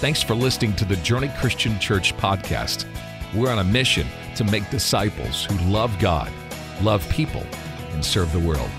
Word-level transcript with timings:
Thanks 0.00 0.22
for 0.22 0.34
listening 0.34 0.74
to 0.76 0.86
the 0.86 0.96
Journey 0.96 1.30
Christian 1.36 1.78
Church 1.78 2.16
podcast. 2.16 2.86
We're 3.34 3.50
on 3.50 3.58
a 3.58 3.64
mission 3.64 4.06
to 4.34 4.44
make 4.44 4.70
disciples 4.70 5.44
who 5.44 5.58
love 5.70 5.94
God, 5.98 6.32
love 6.80 7.06
people, 7.10 7.44
and 7.90 8.02
serve 8.02 8.32
the 8.32 8.38
world. 8.40 8.70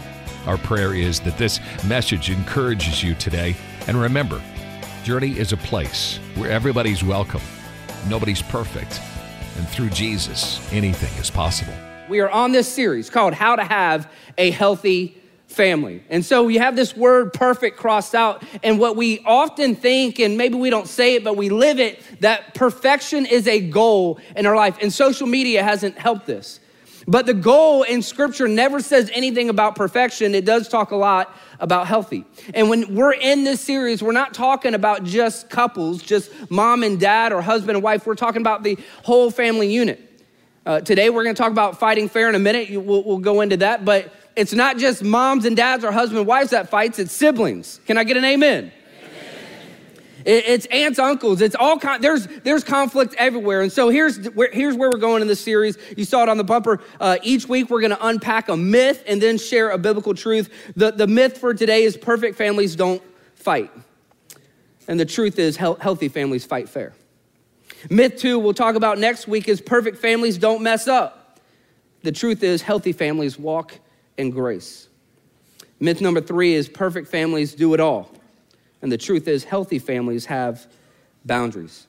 Our 0.47 0.57
prayer 0.57 0.95
is 0.95 1.19
that 1.19 1.37
this 1.37 1.59
message 1.85 2.31
encourages 2.31 3.03
you 3.03 3.13
today. 3.13 3.55
And 3.85 4.01
remember, 4.01 4.41
Journey 5.03 5.37
is 5.37 5.53
a 5.53 5.57
place 5.57 6.17
where 6.33 6.49
everybody's 6.49 7.03
welcome, 7.03 7.43
nobody's 8.09 8.41
perfect, 8.41 8.99
and 9.59 9.67
through 9.69 9.91
Jesus, 9.91 10.59
anything 10.73 11.13
is 11.21 11.29
possible. 11.29 11.75
We 12.09 12.19
are 12.21 12.31
on 12.31 12.51
this 12.51 12.67
series 12.67 13.11
called 13.11 13.35
How 13.35 13.55
to 13.55 13.63
Have 13.63 14.11
a 14.39 14.49
Healthy 14.49 15.20
family. 15.51 16.03
And 16.09 16.25
so 16.25 16.43
we 16.43 16.57
have 16.57 16.75
this 16.75 16.95
word 16.95 17.33
perfect 17.33 17.77
crossed 17.77 18.15
out. 18.15 18.43
And 18.63 18.79
what 18.79 18.95
we 18.95 19.19
often 19.25 19.75
think, 19.75 20.19
and 20.19 20.37
maybe 20.37 20.55
we 20.55 20.69
don't 20.69 20.87
say 20.87 21.15
it, 21.15 21.23
but 21.23 21.37
we 21.37 21.49
live 21.49 21.79
it, 21.79 22.01
that 22.21 22.55
perfection 22.55 23.25
is 23.25 23.47
a 23.47 23.59
goal 23.59 24.19
in 24.35 24.45
our 24.45 24.55
life. 24.55 24.77
And 24.81 24.91
social 24.91 25.27
media 25.27 25.63
hasn't 25.63 25.97
helped 25.97 26.25
this. 26.25 26.59
But 27.07 27.25
the 27.25 27.33
goal 27.33 27.83
in 27.83 28.01
scripture 28.01 28.47
never 28.47 28.79
says 28.79 29.09
anything 29.13 29.49
about 29.49 29.75
perfection. 29.75 30.35
It 30.35 30.45
does 30.45 30.67
talk 30.67 30.91
a 30.91 30.95
lot 30.95 31.35
about 31.59 31.87
healthy. 31.87 32.25
And 32.53 32.69
when 32.69 32.95
we're 32.95 33.13
in 33.13 33.43
this 33.43 33.59
series, 33.59 34.03
we're 34.03 34.11
not 34.11 34.33
talking 34.33 34.75
about 34.75 35.03
just 35.03 35.49
couples, 35.49 36.01
just 36.03 36.31
mom 36.51 36.83
and 36.83 36.99
dad 36.99 37.33
or 37.33 37.41
husband 37.41 37.75
and 37.75 37.83
wife. 37.83 38.05
We're 38.05 38.15
talking 38.15 38.41
about 38.41 38.63
the 38.63 38.77
whole 39.03 39.31
family 39.31 39.73
unit. 39.73 40.07
Uh, 40.63 40.79
today, 40.79 41.09
we're 41.09 41.23
going 41.23 41.35
to 41.35 41.41
talk 41.41 41.51
about 41.51 41.79
fighting 41.79 42.07
fair 42.07 42.29
in 42.29 42.35
a 42.35 42.39
minute. 42.39 42.69
We'll, 42.69 43.03
we'll 43.03 43.17
go 43.17 43.41
into 43.41 43.57
that. 43.57 43.83
But 43.83 44.13
it's 44.35 44.53
not 44.53 44.77
just 44.77 45.03
moms 45.03 45.45
and 45.45 45.55
dads 45.55 45.83
or 45.83 45.91
husband 45.91 46.19
and 46.19 46.27
wives 46.27 46.51
that 46.51 46.69
fights, 46.69 46.99
it's 46.99 47.13
siblings. 47.13 47.79
Can 47.85 47.97
I 47.97 48.03
get 48.03 48.17
an 48.17 48.25
amen? 48.25 48.71
It's 50.23 50.67
aunts, 50.67 50.99
uncles. 50.99 51.41
It's 51.41 51.55
all 51.55 51.79
kind. 51.79 52.03
There's 52.03 52.27
there's 52.43 52.63
conflict 52.63 53.15
everywhere, 53.17 53.61
and 53.61 53.71
so 53.71 53.89
here's 53.89 54.29
where, 54.31 54.51
here's 54.51 54.75
where 54.75 54.91
we're 54.91 54.99
going 54.99 55.23
in 55.23 55.27
this 55.27 55.41
series. 55.41 55.77
You 55.97 56.05
saw 56.05 56.23
it 56.23 56.29
on 56.29 56.37
the 56.37 56.43
bumper. 56.43 56.79
Uh, 56.99 57.17
each 57.23 57.47
week 57.47 57.69
we're 57.71 57.81
going 57.81 57.91
to 57.91 58.05
unpack 58.05 58.49
a 58.49 58.55
myth 58.55 59.03
and 59.07 59.19
then 59.19 59.39
share 59.39 59.71
a 59.71 59.79
biblical 59.79 60.13
truth. 60.13 60.73
The 60.75 60.91
the 60.91 61.07
myth 61.07 61.39
for 61.39 61.53
today 61.53 61.83
is 61.83 61.97
perfect 61.97 62.37
families 62.37 62.75
don't 62.75 63.01
fight, 63.33 63.71
and 64.87 64.99
the 64.99 65.05
truth 65.05 65.39
is 65.39 65.57
healthy 65.57 66.07
families 66.07 66.45
fight 66.45 66.69
fair. 66.69 66.93
Myth 67.89 68.17
two 68.17 68.37
we'll 68.37 68.53
talk 68.53 68.75
about 68.75 68.99
next 68.99 69.27
week 69.27 69.47
is 69.47 69.59
perfect 69.59 69.97
families 69.97 70.37
don't 70.37 70.61
mess 70.61 70.87
up. 70.87 71.39
The 72.03 72.11
truth 72.11 72.43
is 72.43 72.61
healthy 72.61 72.91
families 72.91 73.39
walk 73.39 73.79
and 74.21 74.31
grace. 74.31 74.87
Myth 75.79 75.99
number 75.99 76.21
three 76.21 76.53
is 76.53 76.69
perfect 76.69 77.07
families 77.07 77.53
do 77.53 77.73
it 77.73 77.79
all. 77.79 78.11
And 78.81 78.91
the 78.91 78.97
truth 78.97 79.27
is, 79.27 79.43
healthy 79.43 79.79
families 79.79 80.25
have 80.25 80.65
boundaries. 81.25 81.87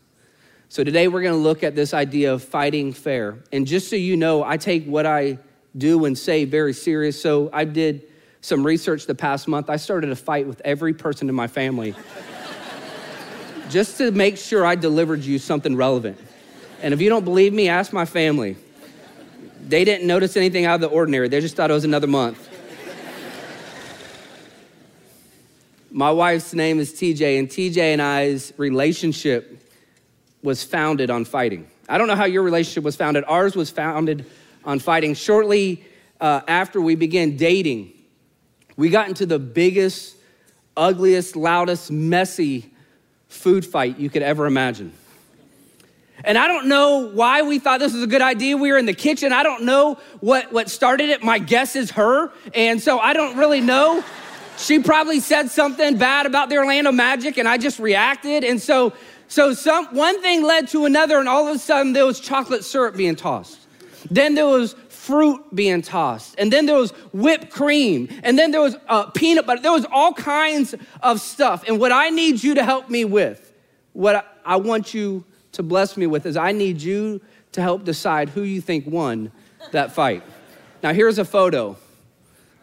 So 0.68 0.82
today 0.82 1.08
we're 1.08 1.22
going 1.22 1.34
to 1.34 1.40
look 1.40 1.62
at 1.62 1.74
this 1.74 1.92
idea 1.92 2.32
of 2.32 2.42
fighting 2.42 2.92
fair. 2.92 3.38
And 3.52 3.66
just 3.66 3.90
so 3.90 3.96
you 3.96 4.16
know, 4.16 4.42
I 4.42 4.56
take 4.56 4.86
what 4.86 5.04
I 5.04 5.38
do 5.76 6.06
and 6.06 6.16
say 6.16 6.44
very 6.46 6.72
serious. 6.72 7.20
So 7.20 7.50
I 7.52 7.64
did 7.64 8.08
some 8.40 8.64
research 8.64 9.06
the 9.06 9.14
past 9.14 9.46
month. 9.46 9.68
I 9.68 9.76
started 9.76 10.10
a 10.10 10.16
fight 10.16 10.46
with 10.46 10.60
every 10.64 10.94
person 10.94 11.28
in 11.28 11.34
my 11.34 11.46
family 11.46 11.94
just 13.70 13.98
to 13.98 14.10
make 14.10 14.38
sure 14.38 14.64
I 14.64 14.74
delivered 14.74 15.20
you 15.20 15.38
something 15.38 15.76
relevant. 15.76 16.18
And 16.80 16.92
if 16.92 17.00
you 17.00 17.10
don't 17.10 17.24
believe 17.24 17.52
me, 17.52 17.68
ask 17.68 17.92
my 17.92 18.06
family. 18.06 18.56
They 19.62 19.84
didn't 19.84 20.06
notice 20.06 20.36
anything 20.36 20.64
out 20.64 20.74
of 20.74 20.80
the 20.80 20.88
ordinary. 20.88 21.28
They 21.28 21.40
just 21.40 21.56
thought 21.56 21.70
it 21.70 21.74
was 21.74 21.84
another 21.84 22.06
month. 22.06 22.48
My 25.90 26.10
wife's 26.10 26.54
name 26.54 26.80
is 26.80 26.92
TJ, 26.94 27.38
and 27.38 27.48
TJ 27.48 27.76
and 27.76 28.00
I's 28.00 28.52
relationship 28.56 29.62
was 30.42 30.64
founded 30.64 31.10
on 31.10 31.24
fighting. 31.24 31.68
I 31.88 31.98
don't 31.98 32.08
know 32.08 32.16
how 32.16 32.24
your 32.24 32.42
relationship 32.42 32.82
was 32.82 32.96
founded. 32.96 33.24
Ours 33.28 33.54
was 33.54 33.70
founded 33.70 34.24
on 34.64 34.78
fighting. 34.78 35.14
Shortly 35.14 35.84
uh, 36.20 36.40
after 36.48 36.80
we 36.80 36.94
began 36.94 37.36
dating, 37.36 37.92
we 38.76 38.88
got 38.88 39.08
into 39.08 39.26
the 39.26 39.38
biggest, 39.38 40.16
ugliest, 40.76 41.36
loudest, 41.36 41.90
messy 41.90 42.72
food 43.28 43.66
fight 43.66 43.98
you 43.98 44.08
could 44.08 44.22
ever 44.22 44.46
imagine. 44.46 44.92
And 46.24 46.38
I 46.38 46.46
don't 46.46 46.68
know 46.68 47.08
why 47.08 47.42
we 47.42 47.58
thought 47.58 47.80
this 47.80 47.92
was 47.92 48.02
a 48.02 48.06
good 48.06 48.22
idea. 48.22 48.56
We 48.56 48.70
were 48.70 48.78
in 48.78 48.86
the 48.86 48.94
kitchen. 48.94 49.32
I 49.32 49.42
don't 49.42 49.64
know 49.64 49.98
what, 50.20 50.52
what 50.52 50.70
started 50.70 51.10
it. 51.10 51.22
My 51.22 51.38
guess 51.38 51.74
is 51.74 51.90
her. 51.92 52.30
And 52.54 52.80
so 52.80 52.98
I 52.98 53.12
don't 53.12 53.36
really 53.36 53.60
know. 53.60 54.04
She 54.58 54.78
probably 54.78 55.20
said 55.20 55.50
something 55.50 55.96
bad 55.96 56.26
about 56.26 56.48
the 56.48 56.58
Orlando 56.58 56.92
Magic, 56.92 57.38
and 57.38 57.48
I 57.48 57.58
just 57.58 57.78
reacted. 57.78 58.44
And 58.44 58.60
so, 58.60 58.92
so 59.26 59.54
some, 59.54 59.86
one 59.86 60.20
thing 60.22 60.44
led 60.44 60.68
to 60.68 60.84
another, 60.84 61.18
and 61.18 61.28
all 61.28 61.48
of 61.48 61.56
a 61.56 61.58
sudden 61.58 61.92
there 61.92 62.06
was 62.06 62.20
chocolate 62.20 62.64
syrup 62.64 62.96
being 62.96 63.16
tossed. 63.16 63.58
Then 64.10 64.34
there 64.34 64.46
was 64.46 64.74
fruit 64.88 65.42
being 65.52 65.82
tossed. 65.82 66.36
And 66.38 66.52
then 66.52 66.66
there 66.66 66.76
was 66.76 66.92
whipped 67.12 67.50
cream. 67.50 68.08
And 68.22 68.38
then 68.38 68.52
there 68.52 68.60
was 68.60 68.76
uh, 68.88 69.06
peanut 69.06 69.46
butter. 69.46 69.60
There 69.60 69.72
was 69.72 69.86
all 69.90 70.12
kinds 70.12 70.76
of 71.02 71.20
stuff. 71.20 71.64
And 71.66 71.80
what 71.80 71.90
I 71.90 72.10
need 72.10 72.44
you 72.44 72.54
to 72.54 72.64
help 72.64 72.88
me 72.88 73.04
with, 73.04 73.52
what 73.94 74.14
I, 74.14 74.22
I 74.44 74.56
want 74.56 74.94
you 74.94 75.24
to 75.52 75.62
bless 75.62 75.96
me 75.96 76.06
with 76.06 76.26
is 76.26 76.36
I 76.36 76.52
need 76.52 76.80
you 76.80 77.20
to 77.52 77.60
help 77.60 77.84
decide 77.84 78.30
who 78.30 78.42
you 78.42 78.60
think 78.60 78.86
won 78.86 79.30
that 79.70 79.92
fight. 79.92 80.22
Now, 80.82 80.92
here's 80.92 81.18
a 81.18 81.24
photo 81.24 81.76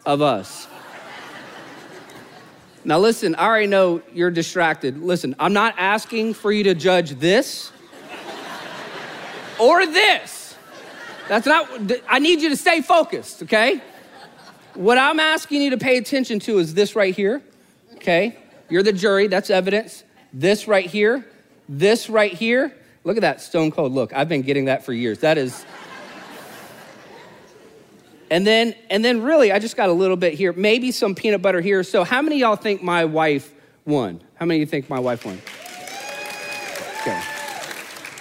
of 0.04 0.20
us. 0.20 0.66
Now, 2.84 2.98
listen, 2.98 3.34
I 3.34 3.46
already 3.46 3.66
know 3.66 4.02
you're 4.12 4.30
distracted. 4.30 4.98
Listen, 4.98 5.36
I'm 5.38 5.52
not 5.52 5.74
asking 5.76 6.34
for 6.34 6.50
you 6.50 6.64
to 6.64 6.74
judge 6.74 7.10
this 7.12 7.72
or 9.58 9.86
this. 9.86 10.56
That's 11.28 11.46
not, 11.46 11.68
I 12.08 12.18
need 12.18 12.40
you 12.40 12.48
to 12.48 12.56
stay 12.56 12.80
focused, 12.80 13.42
okay? 13.44 13.80
What 14.74 14.98
I'm 14.98 15.20
asking 15.20 15.62
you 15.62 15.70
to 15.70 15.78
pay 15.78 15.98
attention 15.98 16.40
to 16.40 16.58
is 16.58 16.74
this 16.74 16.96
right 16.96 17.14
here, 17.14 17.42
okay? 17.96 18.36
You're 18.68 18.82
the 18.82 18.92
jury, 18.92 19.26
that's 19.26 19.50
evidence. 19.50 20.02
This 20.32 20.66
right 20.66 20.86
here, 20.86 21.26
this 21.68 22.08
right 22.08 22.32
here, 22.32 22.74
Look 23.04 23.16
at 23.16 23.22
that 23.22 23.40
stone 23.40 23.70
cold 23.70 23.92
look. 23.92 24.12
I've 24.12 24.28
been 24.28 24.42
getting 24.42 24.66
that 24.66 24.84
for 24.84 24.92
years. 24.92 25.20
That 25.20 25.38
is. 25.38 25.64
and 28.30 28.46
then, 28.46 28.74
and 28.90 29.04
then 29.04 29.22
really, 29.22 29.52
I 29.52 29.58
just 29.58 29.76
got 29.76 29.88
a 29.88 29.92
little 29.92 30.16
bit 30.16 30.34
here, 30.34 30.52
maybe 30.52 30.90
some 30.90 31.14
peanut 31.14 31.40
butter 31.40 31.60
here. 31.60 31.82
So, 31.82 32.04
how 32.04 32.20
many 32.20 32.38
y'all 32.38 32.56
think 32.56 32.82
my 32.82 33.06
wife 33.06 33.52
won? 33.86 34.20
How 34.34 34.44
many 34.44 34.58
of 34.58 34.60
you 34.60 34.66
think 34.66 34.90
my 34.90 35.00
wife 35.00 35.24
won? 35.24 35.40
Okay. 37.00 37.22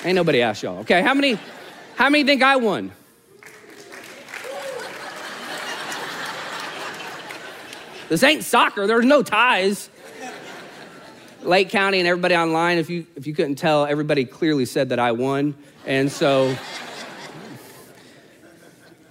Ain't 0.06 0.16
nobody 0.16 0.42
asked 0.42 0.64
y'all. 0.64 0.78
Okay, 0.80 1.02
how 1.02 1.14
many, 1.14 1.38
how 1.96 2.10
many 2.10 2.24
think 2.24 2.42
I 2.42 2.56
won? 2.56 2.92
This 8.08 8.24
ain't 8.24 8.44
soccer. 8.44 8.88
There's 8.88 9.06
no 9.06 9.22
ties. 9.22 9.90
Lake 11.44 11.70
County 11.70 12.00
and 12.00 12.08
everybody 12.08 12.36
online, 12.36 12.78
if 12.78 12.90
you, 12.90 13.06
if 13.16 13.26
you 13.26 13.34
couldn't 13.34 13.56
tell, 13.56 13.86
everybody 13.86 14.26
clearly 14.26 14.66
said 14.66 14.90
that 14.90 15.00
I 15.00 15.14
won. 15.14 15.56
And 15.86 16.12
so, 16.12 16.56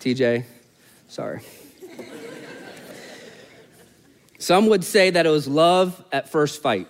TJ, 0.00 0.44
sorry. 1.08 1.40
Some 4.38 4.66
would 4.68 4.84
say 4.84 5.10
that 5.10 5.26
it 5.26 5.30
was 5.30 5.48
love 5.48 6.04
at 6.12 6.28
first 6.28 6.62
fight. 6.62 6.88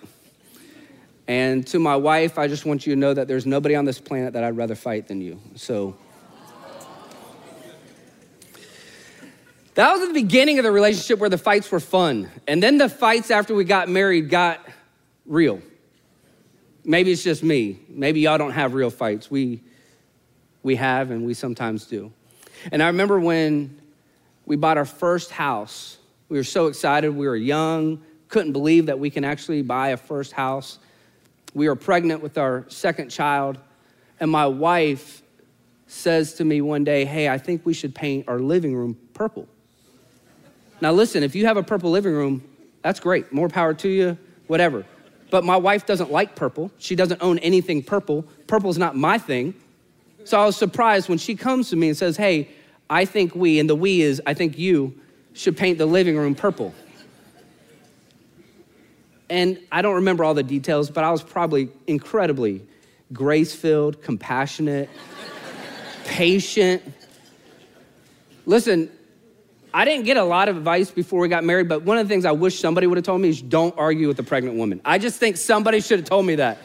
And 1.27 1.65
to 1.67 1.79
my 1.79 1.95
wife, 1.95 2.37
I 2.37 2.47
just 2.47 2.65
want 2.65 2.85
you 2.85 2.93
to 2.93 2.99
know 2.99 3.13
that 3.13 3.27
there's 3.27 3.45
nobody 3.45 3.75
on 3.75 3.85
this 3.85 3.99
planet 3.99 4.33
that 4.33 4.43
I'd 4.43 4.57
rather 4.57 4.75
fight 4.75 5.07
than 5.07 5.21
you. 5.21 5.39
So, 5.55 5.95
that 9.75 9.93
was 9.93 10.07
the 10.07 10.13
beginning 10.13 10.59
of 10.59 10.63
the 10.63 10.71
relationship 10.71 11.19
where 11.19 11.29
the 11.29 11.37
fights 11.37 11.71
were 11.71 11.79
fun. 11.79 12.29
And 12.47 12.61
then 12.61 12.77
the 12.77 12.89
fights 12.89 13.31
after 13.31 13.55
we 13.55 13.63
got 13.63 13.87
married 13.87 14.29
got 14.29 14.59
real. 15.29 15.61
Maybe 16.83 17.11
it's 17.11 17.23
just 17.23 17.43
me. 17.43 17.79
Maybe 17.87 18.21
y'all 18.21 18.37
don't 18.37 18.51
have 18.51 18.73
real 18.73 18.89
fights. 18.89 19.31
We, 19.31 19.61
we 20.63 20.75
have, 20.75 21.11
and 21.11 21.25
we 21.25 21.33
sometimes 21.33 21.85
do. 21.85 22.11
And 22.71 22.83
I 22.83 22.87
remember 22.87 23.19
when 23.19 23.79
we 24.45 24.57
bought 24.57 24.77
our 24.77 24.85
first 24.85 25.31
house, 25.31 25.99
we 26.27 26.37
were 26.37 26.43
so 26.43 26.67
excited. 26.67 27.15
We 27.15 27.27
were 27.27 27.35
young, 27.35 28.01
couldn't 28.27 28.51
believe 28.51 28.87
that 28.87 28.99
we 28.99 29.09
can 29.09 29.23
actually 29.23 29.61
buy 29.61 29.89
a 29.89 29.97
first 29.97 30.31
house. 30.31 30.79
We 31.53 31.69
were 31.69 31.75
pregnant 31.75 32.21
with 32.21 32.37
our 32.37 32.65
second 32.67 33.09
child, 33.09 33.57
and 34.19 34.29
my 34.29 34.47
wife 34.47 35.21
says 35.87 36.33
to 36.35 36.45
me 36.45 36.61
one 36.61 36.83
day, 36.83 37.05
Hey, 37.05 37.29
I 37.29 37.37
think 37.37 37.65
we 37.65 37.73
should 37.73 37.95
paint 37.95 38.27
our 38.27 38.39
living 38.39 38.75
room 38.75 38.97
purple. 39.13 39.47
Now, 40.81 40.91
listen, 40.91 41.23
if 41.23 41.35
you 41.35 41.45
have 41.45 41.57
a 41.57 41.63
purple 41.63 41.91
living 41.91 42.13
room, 42.13 42.43
that's 42.81 42.99
great. 42.99 43.31
More 43.33 43.49
power 43.49 43.73
to 43.75 43.89
you, 43.89 44.17
whatever. 44.47 44.85
But 45.29 45.43
my 45.43 45.57
wife 45.57 45.85
doesn't 45.85 46.11
like 46.11 46.35
purple. 46.35 46.71
She 46.77 46.95
doesn't 46.95 47.21
own 47.21 47.39
anything 47.39 47.83
purple. 47.83 48.23
Purple's 48.47 48.77
not 48.77 48.95
my 48.95 49.17
thing. 49.17 49.53
So 50.23 50.39
I 50.39 50.45
was 50.45 50.57
surprised 50.57 51.09
when 51.09 51.17
she 51.17 51.35
comes 51.35 51.69
to 51.69 51.75
me 51.75 51.89
and 51.89 51.97
says, 51.97 52.17
Hey, 52.17 52.49
I 52.89 53.05
think 53.05 53.35
we, 53.35 53.59
and 53.59 53.69
the 53.69 53.75
we 53.75 54.01
is, 54.01 54.21
I 54.25 54.33
think 54.33 54.57
you 54.57 54.99
should 55.33 55.55
paint 55.55 55.77
the 55.77 55.85
living 55.85 56.17
room 56.17 56.35
purple. 56.35 56.73
And 59.29 59.59
I 59.71 59.83
don't 59.83 59.95
remember 59.95 60.23
all 60.23 60.33
the 60.33 60.43
details, 60.43 60.89
but 60.89 61.03
I 61.03 61.11
was 61.11 61.21
probably 61.21 61.69
incredibly 61.85 62.65
grace 63.13 63.53
filled, 63.53 64.01
compassionate, 64.01 64.89
patient. 66.05 66.81
Listen, 68.47 68.91
I 69.73 69.85
didn't 69.85 70.05
get 70.05 70.17
a 70.17 70.23
lot 70.23 70.49
of 70.49 70.57
advice 70.57 70.89
before 70.89 71.19
we 71.19 71.27
got 71.27 71.43
married, 71.43 71.69
but 71.69 71.83
one 71.83 71.97
of 71.97 72.07
the 72.07 72.11
things 72.11 72.25
I 72.25 72.31
wish 72.31 72.59
somebody 72.59 72.87
would 72.87 72.97
have 72.97 73.05
told 73.05 73.21
me 73.21 73.29
is 73.29 73.41
don't 73.41 73.77
argue 73.77 74.07
with 74.07 74.19
a 74.19 74.23
pregnant 74.23 74.57
woman. 74.57 74.81
I 74.83 74.97
just 74.97 75.19
think 75.19 75.37
somebody 75.37 75.79
should 75.79 75.99
have 75.99 76.09
told 76.09 76.25
me 76.25 76.35
that. 76.35 76.57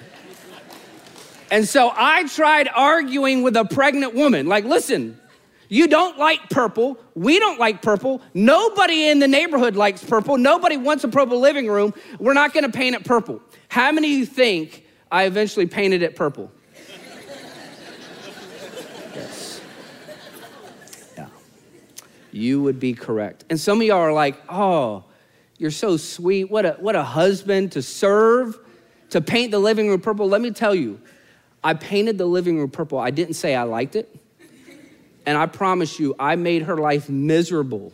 And 1.51 1.69
so 1.69 1.93
I 1.95 2.27
tried 2.29 2.69
arguing 2.69 3.43
with 3.43 3.57
a 3.57 3.65
pregnant 3.65 4.15
woman. 4.15 4.47
Like, 4.47 4.65
listen, 4.65 5.21
you 5.69 5.87
don't 5.87 6.19
like 6.19 6.49
purple. 6.51 6.99
We 7.15 7.39
don't 7.39 7.61
like 7.61 7.83
purple. 7.83 8.23
Nobody 8.33 9.09
in 9.09 9.19
the 9.19 9.29
neighborhood 9.29 9.77
likes 9.77 10.03
purple. 10.03 10.39
Nobody 10.39 10.77
wants 10.77 11.05
a 11.05 11.09
purple 11.09 11.39
living 11.41 11.69
room. 11.69 11.95
We're 12.19 12.33
not 12.33 12.55
gonna 12.55 12.71
paint 12.71 12.97
it 12.97 13.05
purple. 13.05 13.43
How 13.69 13.93
many 13.93 14.13
of 14.15 14.19
you 14.19 14.27
think 14.27 14.87
I 15.13 15.25
eventually 15.25 15.67
painted 15.67 16.03
it 16.03 16.17
purple? 16.17 16.51
You 22.35 22.61
would 22.63 22.81
be 22.81 22.95
correct. 22.95 23.45
And 23.49 23.61
some 23.61 23.81
of 23.81 23.87
y'all 23.87 23.99
are 23.99 24.13
like, 24.13 24.37
oh, 24.49 25.05
you're 25.57 25.71
so 25.71 25.97
sweet. 25.97 26.51
What 26.51 26.67
a, 26.67 26.73
what 26.81 26.97
a 26.97 27.03
husband 27.03 27.73
to 27.73 27.83
serve, 27.83 28.59
to 29.11 29.21
paint 29.21 29.53
the 29.53 29.61
living 29.61 29.89
room 29.89 30.01
purple. 30.01 30.29
Let 30.29 30.41
me 30.41 30.51
tell 30.51 30.75
you, 30.75 31.01
I 31.63 31.75
painted 31.75 32.19
the 32.19 32.27
living 32.27 32.59
room 32.59 32.71
purple. 32.71 32.99
I 32.99 33.11
didn't 33.11 33.35
say 33.35 33.55
I 33.55 33.63
liked 33.63 33.95
it. 33.95 34.15
And 35.27 35.39
I 35.39 35.47
promise 35.47 36.01
you, 36.01 36.17
I 36.19 36.35
made 36.37 36.63
her 36.63 36.77
life 36.77 37.09
miserable 37.09 37.93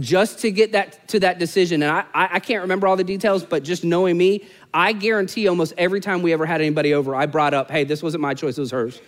just 0.00 0.40
to 0.40 0.50
get 0.50 0.72
that 0.72 1.06
to 1.08 1.20
that 1.20 1.38
decision. 1.38 1.82
And 1.82 1.92
I, 1.92 2.04
I, 2.12 2.40
can't 2.40 2.62
remember 2.62 2.88
all 2.88 2.96
the 2.96 3.04
details, 3.04 3.44
but 3.44 3.62
just 3.62 3.84
knowing 3.84 4.18
me, 4.18 4.44
I 4.72 4.92
guarantee 4.92 5.46
almost 5.46 5.72
every 5.78 6.00
time 6.00 6.22
we 6.22 6.32
ever 6.32 6.46
had 6.46 6.60
anybody 6.60 6.94
over, 6.94 7.14
I 7.14 7.26
brought 7.26 7.54
up, 7.54 7.70
hey, 7.70 7.84
this 7.84 8.02
wasn't 8.02 8.22
my 8.22 8.34
choice, 8.34 8.58
it 8.58 8.60
was 8.60 8.72
hers. 8.72 9.00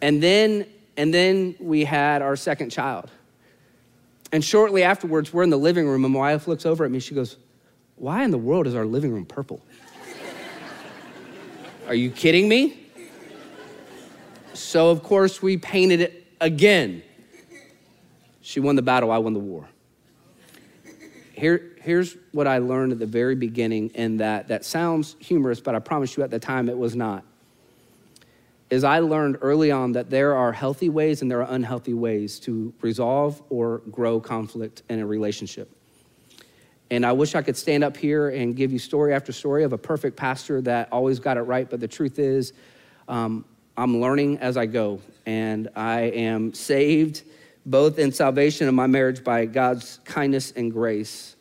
and 0.00 0.22
then 0.22 0.64
and 0.96 1.12
then 1.12 1.54
we 1.58 1.84
had 1.84 2.22
our 2.22 2.36
second 2.36 2.70
child. 2.70 3.10
And 4.30 4.44
shortly 4.44 4.82
afterwards, 4.82 5.32
we're 5.32 5.42
in 5.42 5.50
the 5.50 5.58
living 5.58 5.86
room, 5.86 6.04
and 6.04 6.14
my 6.14 6.20
wife 6.20 6.48
looks 6.48 6.64
over 6.64 6.84
at 6.84 6.90
me. 6.90 7.00
She 7.00 7.14
goes, 7.14 7.36
Why 7.96 8.24
in 8.24 8.30
the 8.30 8.38
world 8.38 8.66
is 8.66 8.74
our 8.74 8.86
living 8.86 9.12
room 9.12 9.26
purple? 9.26 9.60
Are 11.86 11.94
you 11.94 12.10
kidding 12.10 12.48
me? 12.48 12.78
So, 14.54 14.90
of 14.90 15.02
course, 15.02 15.42
we 15.42 15.56
painted 15.56 16.00
it 16.00 16.26
again. 16.40 17.02
She 18.40 18.60
won 18.60 18.76
the 18.76 18.82
battle, 18.82 19.10
I 19.10 19.18
won 19.18 19.32
the 19.32 19.40
war. 19.40 19.68
Here, 21.32 21.72
here's 21.80 22.16
what 22.32 22.46
I 22.46 22.58
learned 22.58 22.92
at 22.92 22.98
the 22.98 23.06
very 23.06 23.34
beginning, 23.34 23.90
and 23.94 24.20
that 24.20 24.48
that 24.48 24.64
sounds 24.64 25.16
humorous, 25.18 25.60
but 25.60 25.74
I 25.74 25.78
promise 25.78 26.16
you 26.16 26.22
at 26.22 26.30
the 26.30 26.38
time 26.38 26.68
it 26.68 26.76
was 26.76 26.94
not 26.94 27.24
is 28.72 28.84
I 28.84 29.00
learned 29.00 29.36
early 29.42 29.70
on 29.70 29.92
that 29.92 30.08
there 30.08 30.34
are 30.34 30.50
healthy 30.50 30.88
ways 30.88 31.20
and 31.20 31.30
there 31.30 31.42
are 31.42 31.54
unhealthy 31.54 31.92
ways 31.92 32.40
to 32.40 32.72
resolve 32.80 33.42
or 33.50 33.82
grow 33.90 34.18
conflict 34.18 34.82
in 34.88 34.98
a 34.98 35.04
relationship. 35.06 35.70
And 36.90 37.04
I 37.04 37.12
wish 37.12 37.34
I 37.34 37.42
could 37.42 37.58
stand 37.58 37.84
up 37.84 37.98
here 37.98 38.30
and 38.30 38.56
give 38.56 38.72
you 38.72 38.78
story 38.78 39.12
after 39.12 39.30
story 39.30 39.64
of 39.64 39.74
a 39.74 39.78
perfect 39.78 40.16
pastor 40.16 40.62
that 40.62 40.88
always 40.90 41.20
got 41.20 41.36
it 41.36 41.42
right. 41.42 41.68
But 41.68 41.80
the 41.80 41.86
truth 41.86 42.18
is, 42.18 42.54
um, 43.08 43.44
I'm 43.76 44.00
learning 44.00 44.38
as 44.38 44.56
I 44.56 44.64
go. 44.64 45.02
And 45.26 45.68
I 45.76 46.04
am 46.04 46.54
saved 46.54 47.24
both 47.66 47.98
in 47.98 48.10
salvation 48.10 48.68
and 48.68 48.74
my 48.74 48.86
marriage 48.86 49.22
by 49.22 49.44
God's 49.44 50.00
kindness 50.06 50.50
and 50.56 50.72
grace. 50.72 51.36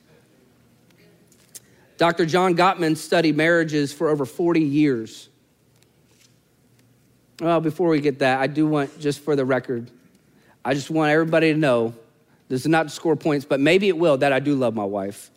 Dr. 1.98 2.26
John 2.26 2.58
Gottman 2.58 2.98
studied 2.98 3.38
marriages 3.38 3.94
for 3.94 4.10
over 4.10 4.26
40 4.26 4.60
years. 4.60 5.30
Well, 7.40 7.60
before 7.62 7.90
we 7.90 8.02
get 8.02 8.20
that, 8.20 8.40
I 8.40 8.48
do 8.48 8.68
want, 8.68 9.00
just 9.00 9.22
for 9.22 9.36
the 9.36 9.46
record, 9.46 9.90
I 10.64 10.74
just 10.74 10.90
want 10.90 11.12
everybody 11.12 11.54
to 11.54 11.58
know 11.58 11.94
this 12.50 12.62
is 12.62 12.68
not 12.68 12.84
to 12.84 12.90
score 12.90 13.16
points, 13.16 13.46
but 13.46 13.60
maybe 13.60 13.88
it 13.88 13.98
will 13.98 14.18
that 14.18 14.34
I 14.34 14.40
do 14.40 14.56
love 14.56 14.76
my 14.76 14.84
wife. 14.84 15.32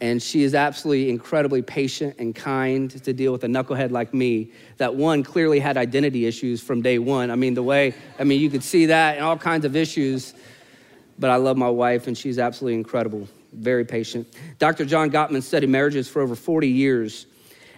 and 0.00 0.22
she 0.22 0.42
is 0.42 0.54
absolutely 0.54 1.08
incredibly 1.08 1.62
patient 1.62 2.16
and 2.18 2.34
kind 2.34 2.90
to 3.04 3.12
deal 3.12 3.32
with 3.32 3.42
a 3.42 3.46
knucklehead 3.46 3.90
like 3.90 4.12
me 4.12 4.52
that 4.76 4.94
one 4.94 5.22
clearly 5.22 5.58
had 5.58 5.76
identity 5.76 6.26
issues 6.26 6.60
from 6.60 6.82
day 6.82 6.98
one. 6.98 7.30
I 7.30 7.36
mean, 7.36 7.54
the 7.54 7.62
way, 7.62 7.94
I 8.18 8.24
mean, 8.24 8.40
you 8.40 8.50
could 8.50 8.62
see 8.62 8.86
that 8.86 9.16
and 9.16 9.24
all 9.24 9.38
kinds 9.38 9.64
of 9.64 9.74
issues. 9.74 10.34
But 11.18 11.30
I 11.30 11.36
love 11.36 11.56
my 11.56 11.70
wife, 11.70 12.06
and 12.06 12.18
she's 12.18 12.38
absolutely 12.38 12.74
incredible, 12.74 13.28
very 13.52 13.84
patient. 13.84 14.26
Dr. 14.58 14.84
John 14.84 15.10
Gottman 15.10 15.42
studied 15.42 15.70
marriages 15.70 16.08
for 16.08 16.20
over 16.20 16.34
40 16.34 16.68
years. 16.68 17.26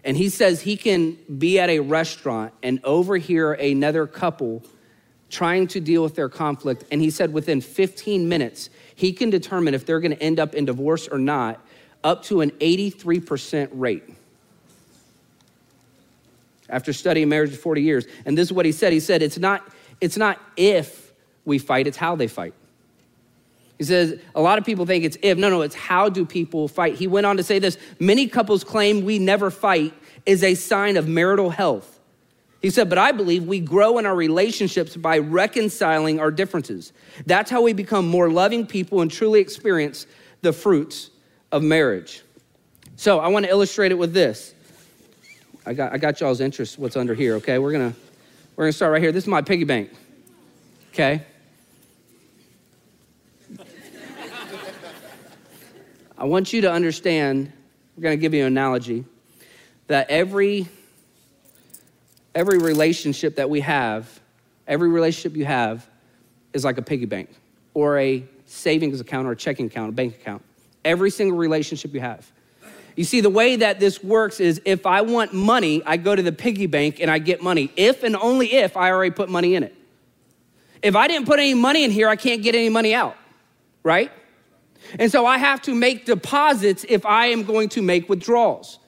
And 0.07 0.17
he 0.17 0.29
says 0.29 0.63
he 0.63 0.77
can 0.77 1.19
be 1.37 1.59
at 1.59 1.69
a 1.69 1.81
restaurant 1.81 2.55
and 2.63 2.79
overhear 2.85 3.53
another 3.53 4.07
couple 4.07 4.63
trying 5.29 5.67
to 5.67 5.81
deal 5.81 6.05
with 6.05 6.15
their 6.15 6.29
conflict. 6.29 6.85
And 6.93 7.01
he 7.03 7.11
said 7.11 7.33
within 7.33 7.61
15 7.61 8.29
minutes, 8.29 8.71
he 8.95 9.13
can 9.13 9.31
determine 9.31 9.75
if 9.75 9.85
they're 9.85 9.99
going 9.99 10.17
to 10.17 10.23
end 10.23 10.39
up 10.39 10.55
in 10.55 10.65
divorce 10.65 11.09
or 11.09 11.19
not, 11.19 11.61
up 12.05 12.23
to 12.27 12.41
an 12.41 12.53
83% 12.53 13.69
rate. 13.73 14.05
After 16.69 16.93
studying 16.93 17.29
marriage 17.29 17.51
for 17.51 17.57
40 17.57 17.83
years. 17.83 18.07
And 18.25 18.39
this 18.39 18.47
is 18.47 18.53
what 18.53 18.65
he 18.65 18.71
said. 18.71 18.93
He 18.93 19.01
said, 19.01 19.23
it's 19.23 19.39
not, 19.39 19.69
it's 20.01 20.17
not 20.17 20.41
if 20.57 21.13
we 21.45 21.59
fight, 21.59 21.89
it's 21.89 21.97
how 21.97 22.15
they 22.15 22.29
fight. 22.29 22.55
He 23.79 23.85
says, 23.85 24.19
a 24.35 24.41
lot 24.41 24.59
of 24.59 24.65
people 24.65 24.87
think 24.87 25.05
it's 25.05 25.19
if. 25.23 25.37
No, 25.37 25.51
no, 25.51 25.61
it's 25.63 25.75
how 25.75 26.09
do 26.09 26.25
people 26.25 26.67
fight. 26.67 26.95
He 26.95 27.07
went 27.07 27.27
on 27.27 27.37
to 27.37 27.43
say 27.43 27.59
this 27.59 27.77
many 28.01 28.27
couples 28.27 28.65
claim 28.65 29.05
we 29.05 29.19
never 29.19 29.51
fight 29.51 29.93
is 30.25 30.43
a 30.43 30.55
sign 30.55 30.97
of 30.97 31.07
marital 31.07 31.51
health. 31.51 32.01
He 32.63 32.71
said, 32.71 32.89
but 32.89 32.99
I 32.99 33.13
believe 33.13 33.45
we 33.45 33.61
grow 33.61 33.99
in 33.99 34.07
our 34.07 34.17
relationships 34.17 34.97
by 34.97 35.19
reconciling 35.19 36.19
our 36.19 36.31
differences. 36.31 36.93
That's 37.27 37.51
how 37.51 37.63
we 37.63 37.75
become 37.75 38.09
more 38.09 38.31
loving 38.31 38.67
people 38.67 39.03
and 39.03 39.11
truly 39.11 39.41
experience 39.41 40.07
the 40.41 40.53
fruits 40.53 41.11
of 41.53 41.63
marriage. 41.63 42.23
So 42.97 43.21
I 43.21 43.29
want 43.29 43.45
to 43.45 43.51
illustrate 43.51 43.93
it 43.93 43.99
with 43.99 44.15
this. 44.15 44.55
I 45.67 45.75
got, 45.75 45.93
I 45.93 45.99
got 45.99 46.21
y'all's 46.21 46.41
interest, 46.41 46.79
what's 46.79 46.97
under 46.97 47.15
here, 47.15 47.35
okay? 47.35 47.59
We're 47.59 47.73
gonna, 47.73 47.95
we're 48.57 48.65
gonna 48.65 48.73
start 48.73 48.93
right 48.93 49.03
here. 49.03 49.13
This 49.13 49.25
is 49.25 49.29
my 49.29 49.43
piggy 49.43 49.65
bank, 49.65 49.91
okay? 50.93 51.25
I 56.19 56.25
want 56.25 56.53
you 56.53 56.63
to 56.63 56.73
understand, 56.73 57.53
we're 57.97 58.03
going 58.03 58.17
to 58.17 58.21
give 58.21 58.33
you 58.33 58.43
an 58.43 58.47
analogy, 58.47 59.05
that 59.87 60.09
every, 60.09 60.67
every 62.35 62.59
relationship 62.59 63.37
that 63.37 63.51
we 63.51 63.61
have, 63.61 64.21
every 64.67 64.89
relationship 64.89 65.37
you 65.37 65.45
have 65.45 65.87
is 66.55 66.65
like 66.65 66.79
a 66.79 66.83
piggy 66.83 67.05
bank 67.05 67.29
or 67.75 67.99
a 67.99 68.25
savings 68.47 69.01
account 69.01 69.27
or 69.27 69.33
a 69.33 69.37
checking 69.37 69.67
account, 69.67 69.91
a 69.91 69.93
bank 69.93 70.15
account. 70.15 70.43
Every 70.85 71.11
single 71.11 71.37
relationship 71.37 71.93
you 71.93 72.01
have. 72.01 72.31
You 72.97 73.05
see, 73.05 73.21
the 73.21 73.29
way 73.29 73.57
that 73.57 73.79
this 73.79 74.03
works 74.03 74.41
is 74.41 74.63
if 74.65 74.87
I 74.87 75.03
want 75.03 75.35
money, 75.35 75.83
I 75.85 75.99
go 75.99 76.17
to 76.17 76.23
the 76.23 76.33
piggy 76.33 76.67
bank 76.67 76.99
and 76.99 77.11
I 77.11 77.19
get 77.19 77.43
money. 77.43 77.71
If 77.77 78.05
and 78.05 78.17
only 78.17 78.55
if 78.55 78.75
I 78.75 78.91
already 78.91 79.11
put 79.11 79.29
money 79.29 79.55
in 79.55 79.65
it. 79.65 79.75
If 80.81 80.97
I 80.97 81.09
didn't 81.09 81.27
put 81.27 81.39
any 81.39 81.53
money 81.53 81.85
in 81.85 81.91
here, 81.91 82.09
I 82.09 82.17
can't 82.17 82.43
get 82.43 82.55
any 82.55 82.71
money 82.71 82.95
out, 82.95 83.17
right? 83.83 84.11
And 84.99 85.11
so 85.11 85.27
I 85.27 85.39
have 85.39 85.63
to 85.63 85.75
make 85.75 86.05
deposits 86.05 86.85
if 86.89 87.05
I 87.05 87.27
am 87.27 87.45
going 87.45 87.69
to 87.71 87.83
make 87.83 88.09
withdrawals. 88.09 88.79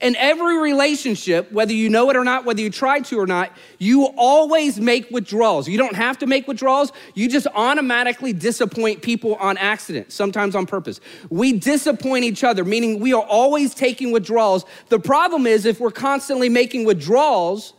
In 0.00 0.14
every 0.16 0.58
relationship, 0.58 1.50
whether 1.50 1.72
you 1.72 1.88
know 1.88 2.08
it 2.10 2.16
or 2.16 2.22
not, 2.22 2.44
whether 2.44 2.60
you 2.60 2.70
try 2.70 3.00
to 3.00 3.18
or 3.18 3.26
not, 3.26 3.50
you 3.78 4.04
always 4.16 4.78
make 4.78 5.10
withdrawals. 5.10 5.68
You 5.68 5.78
don't 5.78 5.96
have 5.96 6.18
to 6.18 6.26
make 6.26 6.46
withdrawals, 6.46 6.92
you 7.14 7.28
just 7.28 7.48
automatically 7.54 8.32
disappoint 8.32 9.02
people 9.02 9.34
on 9.36 9.58
accident, 9.58 10.12
sometimes 10.12 10.54
on 10.54 10.66
purpose. 10.66 11.00
We 11.28 11.58
disappoint 11.58 12.24
each 12.24 12.44
other, 12.44 12.64
meaning 12.64 13.00
we 13.00 13.12
are 13.12 13.22
always 13.22 13.74
taking 13.74 14.12
withdrawals. 14.12 14.64
The 14.90 15.00
problem 15.00 15.46
is 15.46 15.64
if 15.64 15.80
we're 15.80 15.90
constantly 15.90 16.48
making 16.48 16.84
withdrawals 16.84 17.72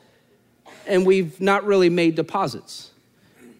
and 0.88 1.06
we've 1.06 1.40
not 1.40 1.63
really 1.63 1.90
made 1.90 2.16
deposits. 2.16 2.90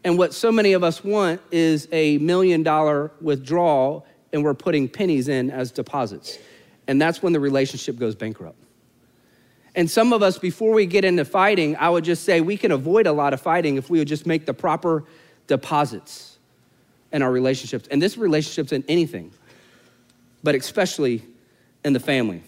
And 0.04 0.18
what 0.18 0.34
so 0.34 0.52
many 0.52 0.74
of 0.74 0.84
us 0.84 1.04
want 1.04 1.42
is 1.52 1.88
a 1.92 2.18
million 2.18 2.64
dollar 2.64 3.12
withdrawal, 3.22 4.06
and 4.34 4.44
we're 4.44 4.54
putting 4.54 4.90
pennies 4.90 5.28
in 5.28 5.52
as 5.52 5.72
deposits. 5.72 6.40
And 6.88 7.02
that's 7.02 7.22
when 7.22 7.34
the 7.34 7.40
relationship 7.40 7.98
goes 7.98 8.16
bankrupt. 8.16 8.58
And 9.76 9.90
some 9.90 10.12
of 10.12 10.22
us, 10.22 10.38
before 10.38 10.74
we 10.74 10.86
get 10.86 11.06
into 11.06 11.24
fighting, 11.24 11.76
I 11.78 11.90
would 11.90 12.04
just 12.04 12.24
say 12.24 12.42
we 12.42 12.58
can 12.58 12.72
avoid 12.72 13.08
a 13.08 13.12
lot 13.12 13.34
of 13.34 13.40
fighting 13.40 13.78
if 13.78 13.90
we 13.90 14.00
would 14.00 14.08
just 14.08 14.26
make 14.26 14.46
the 14.46 14.54
proper 14.54 15.06
deposits 15.48 16.40
in 17.12 17.22
our 17.22 17.32
relationships. 17.32 17.88
And 17.90 18.02
this 18.02 18.18
relationship's 18.18 18.72
in 18.72 18.84
anything, 18.88 19.32
but 20.44 20.56
especially 20.56 21.24
in 21.86 21.94
the 21.94 22.00
family. 22.00 22.44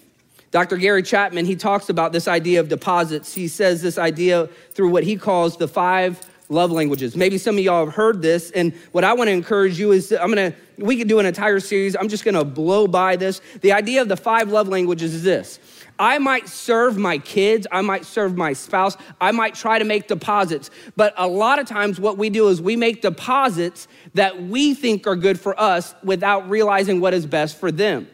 Dr. 0.51 0.77
Gary 0.77 1.01
Chapman, 1.01 1.45
he 1.45 1.55
talks 1.55 1.89
about 1.89 2.11
this 2.11 2.27
idea 2.27 2.59
of 2.59 2.69
deposits. 2.69 3.33
He 3.33 3.47
says 3.47 3.81
this 3.81 3.97
idea 3.97 4.47
through 4.71 4.89
what 4.89 5.03
he 5.03 5.15
calls 5.15 5.57
the 5.57 5.67
five 5.67 6.21
love 6.49 6.71
languages. 6.71 7.15
Maybe 7.15 7.37
some 7.37 7.57
of 7.57 7.63
y'all 7.63 7.85
have 7.85 7.93
heard 7.93 8.21
this, 8.21 8.51
and 8.51 8.73
what 8.91 9.03
I 9.03 9.13
want 9.13 9.27
to 9.27 9.31
encourage 9.31 9.79
you 9.79 9.91
is 9.91 10.11
I'm 10.11 10.29
gonna, 10.29 10.53
we 10.77 10.97
could 10.97 11.07
do 11.07 11.19
an 11.19 11.25
entire 11.25 11.59
series. 11.59 11.95
I'm 11.95 12.09
just 12.09 12.25
gonna 12.25 12.43
blow 12.43 12.87
by 12.87 13.15
this. 13.15 13.41
The 13.61 13.71
idea 13.71 14.01
of 14.01 14.09
the 14.09 14.17
five 14.17 14.49
love 14.49 14.67
languages 14.67 15.13
is 15.13 15.23
this 15.23 15.59
I 15.99 16.17
might 16.17 16.47
serve 16.47 16.97
my 16.97 17.17
kids, 17.17 17.67
I 17.71 17.81
might 17.81 18.05
serve 18.05 18.35
my 18.35 18.53
spouse, 18.53 18.97
I 19.21 19.31
might 19.31 19.55
try 19.55 19.79
to 19.79 19.85
make 19.85 20.07
deposits, 20.07 20.69
but 20.95 21.13
a 21.17 21.27
lot 21.27 21.59
of 21.59 21.67
times 21.67 21.99
what 21.99 22.17
we 22.17 22.29
do 22.29 22.47
is 22.47 22.61
we 22.61 22.75
make 22.75 23.01
deposits 23.01 23.87
that 24.13 24.43
we 24.43 24.73
think 24.73 25.05
are 25.07 25.15
good 25.15 25.39
for 25.39 25.59
us 25.59 25.93
without 26.03 26.49
realizing 26.49 26.99
what 26.99 27.13
is 27.13 27.25
best 27.25 27.57
for 27.57 27.71
them. 27.71 28.07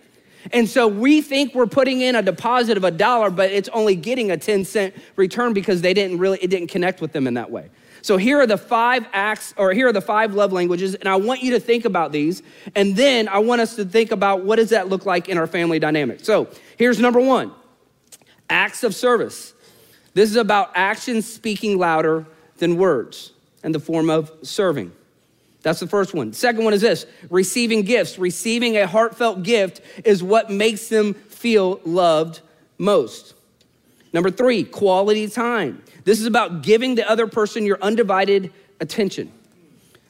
And 0.52 0.70
so 0.70 0.88
we 0.88 1.22
think 1.22 1.54
we're 1.54 1.68
putting 1.68 2.02
in 2.02 2.16
a 2.16 2.22
deposit 2.22 2.78
of 2.78 2.84
a 2.84 2.92
dollar, 2.92 3.30
but 3.30 3.52
it's 3.52 3.70
only 3.70 3.96
getting 3.96 4.32
a 4.32 4.38
10 4.38 4.66
cent 4.66 4.96
return 5.16 5.54
because 5.54 5.82
they 5.82 5.94
didn't 5.94 6.18
really, 6.18 6.40
it 6.42 6.48
didn't 6.48 6.70
connect 6.70 7.02
with 7.02 7.12
them 7.12 7.28
in 7.28 7.34
that 7.36 7.52
way. 7.52 7.70
So 8.02 8.18
here 8.18 8.40
are 8.40 8.48
the 8.48 8.58
five 8.58 9.06
acts, 9.14 9.54
or 9.58 9.74
here 9.74 9.88
are 9.88 9.94
the 9.94 10.02
five 10.02 10.34
love 10.34 10.52
languages, 10.54 10.96
and 10.96 11.08
I 11.08 11.16
want 11.18 11.42
you 11.42 11.52
to 11.52 11.60
think 11.60 11.86
about 11.86 12.12
these. 12.12 12.42
And 12.76 12.96
then 12.96 13.28
I 13.28 13.40
want 13.40 13.62
us 13.62 13.76
to 13.76 13.86
think 13.86 14.12
about 14.12 14.44
what 14.44 14.58
does 14.58 14.70
that 14.70 14.90
look 14.90 15.06
like 15.06 15.30
in 15.30 15.38
our 15.38 15.48
family 15.48 15.80
dynamic. 15.80 16.20
So 16.24 16.48
here's 16.78 17.00
number 17.00 17.20
one 17.20 17.52
acts 18.50 18.84
of 18.84 18.96
service. 18.96 19.54
This 20.14 20.30
is 20.30 20.36
about 20.36 20.72
actions 20.76 21.32
speaking 21.32 21.78
louder 21.78 22.26
than 22.58 22.78
words 22.78 23.32
in 23.64 23.72
the 23.72 23.80
form 23.80 24.10
of 24.10 24.32
serving. 24.42 24.92
That's 25.62 25.80
the 25.80 25.88
first 25.88 26.14
one. 26.14 26.34
Second 26.34 26.64
one 26.64 26.74
is 26.74 26.82
this 26.82 27.06
receiving 27.30 27.82
gifts. 27.84 28.18
Receiving 28.18 28.78
a 28.78 28.88
heartfelt 28.88 29.44
gift 29.44 29.82
is 30.06 30.24
what 30.24 30.50
makes 30.50 30.88
them 30.88 31.14
feel 31.14 31.82
loved 31.84 32.42
most. 32.78 33.34
Number 34.12 34.32
three, 34.32 34.64
quality 34.64 35.28
time. 35.28 35.84
This 36.04 36.20
is 36.20 36.26
about 36.26 36.64
giving 36.64 36.96
the 36.96 37.10
other 37.10 37.28
person 37.28 37.66
your 37.66 37.78
undivided 37.82 38.52
attention. 38.80 39.32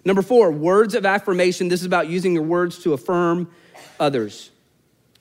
Number 0.05 0.21
four, 0.21 0.51
words 0.51 0.95
of 0.95 1.05
affirmation. 1.05 1.67
This 1.67 1.81
is 1.81 1.85
about 1.85 2.07
using 2.07 2.33
your 2.33 2.43
words 2.43 2.79
to 2.83 2.93
affirm 2.93 3.51
others. 3.99 4.51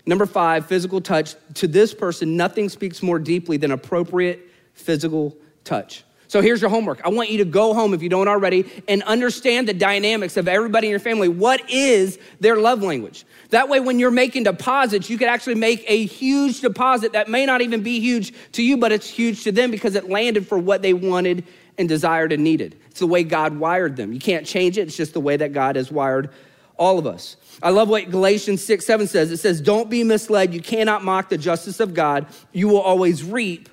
Number 0.07 0.25
five, 0.25 0.67
physical 0.67 1.01
touch. 1.01 1.35
To 1.55 1.67
this 1.67 1.93
person, 1.93 2.37
nothing 2.37 2.69
speaks 2.69 3.03
more 3.03 3.19
deeply 3.19 3.57
than 3.57 3.73
appropriate 3.73 4.49
physical 4.75 5.37
touch. 5.65 6.05
So 6.29 6.43
here's 6.43 6.61
your 6.61 6.69
homework. 6.69 7.01
I 7.05 7.09
want 7.09 7.31
you 7.31 7.39
to 7.39 7.47
go 7.47 7.73
home, 7.73 7.95
if 7.95 8.03
you 8.03 8.11
don't 8.11 8.29
already, 8.29 8.71
and 8.87 9.03
understand 9.05 9.67
the 9.67 9.73
dynamics 9.73 10.37
of 10.37 10.47
everybody 10.47 10.87
in 10.87 10.91
your 10.91 11.01
family. 11.01 11.29
What 11.29 11.69
is 11.71 12.19
their 12.39 12.57
love 12.57 12.83
language? 12.83 13.25
That 13.49 13.71
way, 13.71 13.81
when 13.81 13.99
you're 13.99 14.11
making 14.11 14.43
deposits, 14.43 15.09
you 15.09 15.17
can 15.17 15.29
actually 15.29 15.55
make 15.55 15.85
a 15.89 16.05
huge 16.05 16.61
deposit 16.61 17.15
that 17.15 17.31
may 17.31 17.47
not 17.47 17.63
even 17.63 17.83
be 17.83 17.99
huge 17.99 18.35
to 18.53 18.63
you, 18.63 18.77
but 18.77 18.93
it's 18.93 19.09
huge 19.09 19.43
to 19.45 19.53
them 19.53 19.71
because 19.71 19.95
it 19.95 20.11
landed 20.11 20.47
for 20.47 20.59
what 20.59 20.83
they 20.83 20.93
wanted 20.93 21.45
and 21.79 21.89
desired 21.89 22.31
and 22.31 22.45
needed. 22.45 22.79
It's 22.91 23.01
the 23.01 23.07
way 23.07 23.25
God 23.25 23.59
wired 23.59 23.97
them. 23.97 24.13
You 24.13 24.21
can't 24.21 24.47
change 24.47 24.77
it, 24.77 24.83
it's 24.83 24.97
just 24.99 25.15
the 25.15 25.21
way 25.21 25.39
that 25.39 25.55
God 25.55 25.77
has 25.77 25.91
wired 25.91 26.29
all 26.77 26.99
of 26.99 27.07
us. 27.07 27.37
I 27.63 27.71
love 27.71 27.89
what 27.89 28.11
Galatians 28.11 28.63
6 28.63 28.85
7 28.85 29.07
says. 29.07 29.31
It 29.33 29.39
says, 29.39 29.63
Don't 29.63 29.89
be 29.89 30.05
misled. 30.05 30.53
You 30.53 30.61
cannot 30.61 31.03
mock 31.05 31.31
the 31.31 31.39
justice 31.39 31.81
of 31.81 31.95
God. 31.95 32.27
You 32.53 32.69
will 32.69 32.83
always 32.83 33.25
reap 33.25 33.71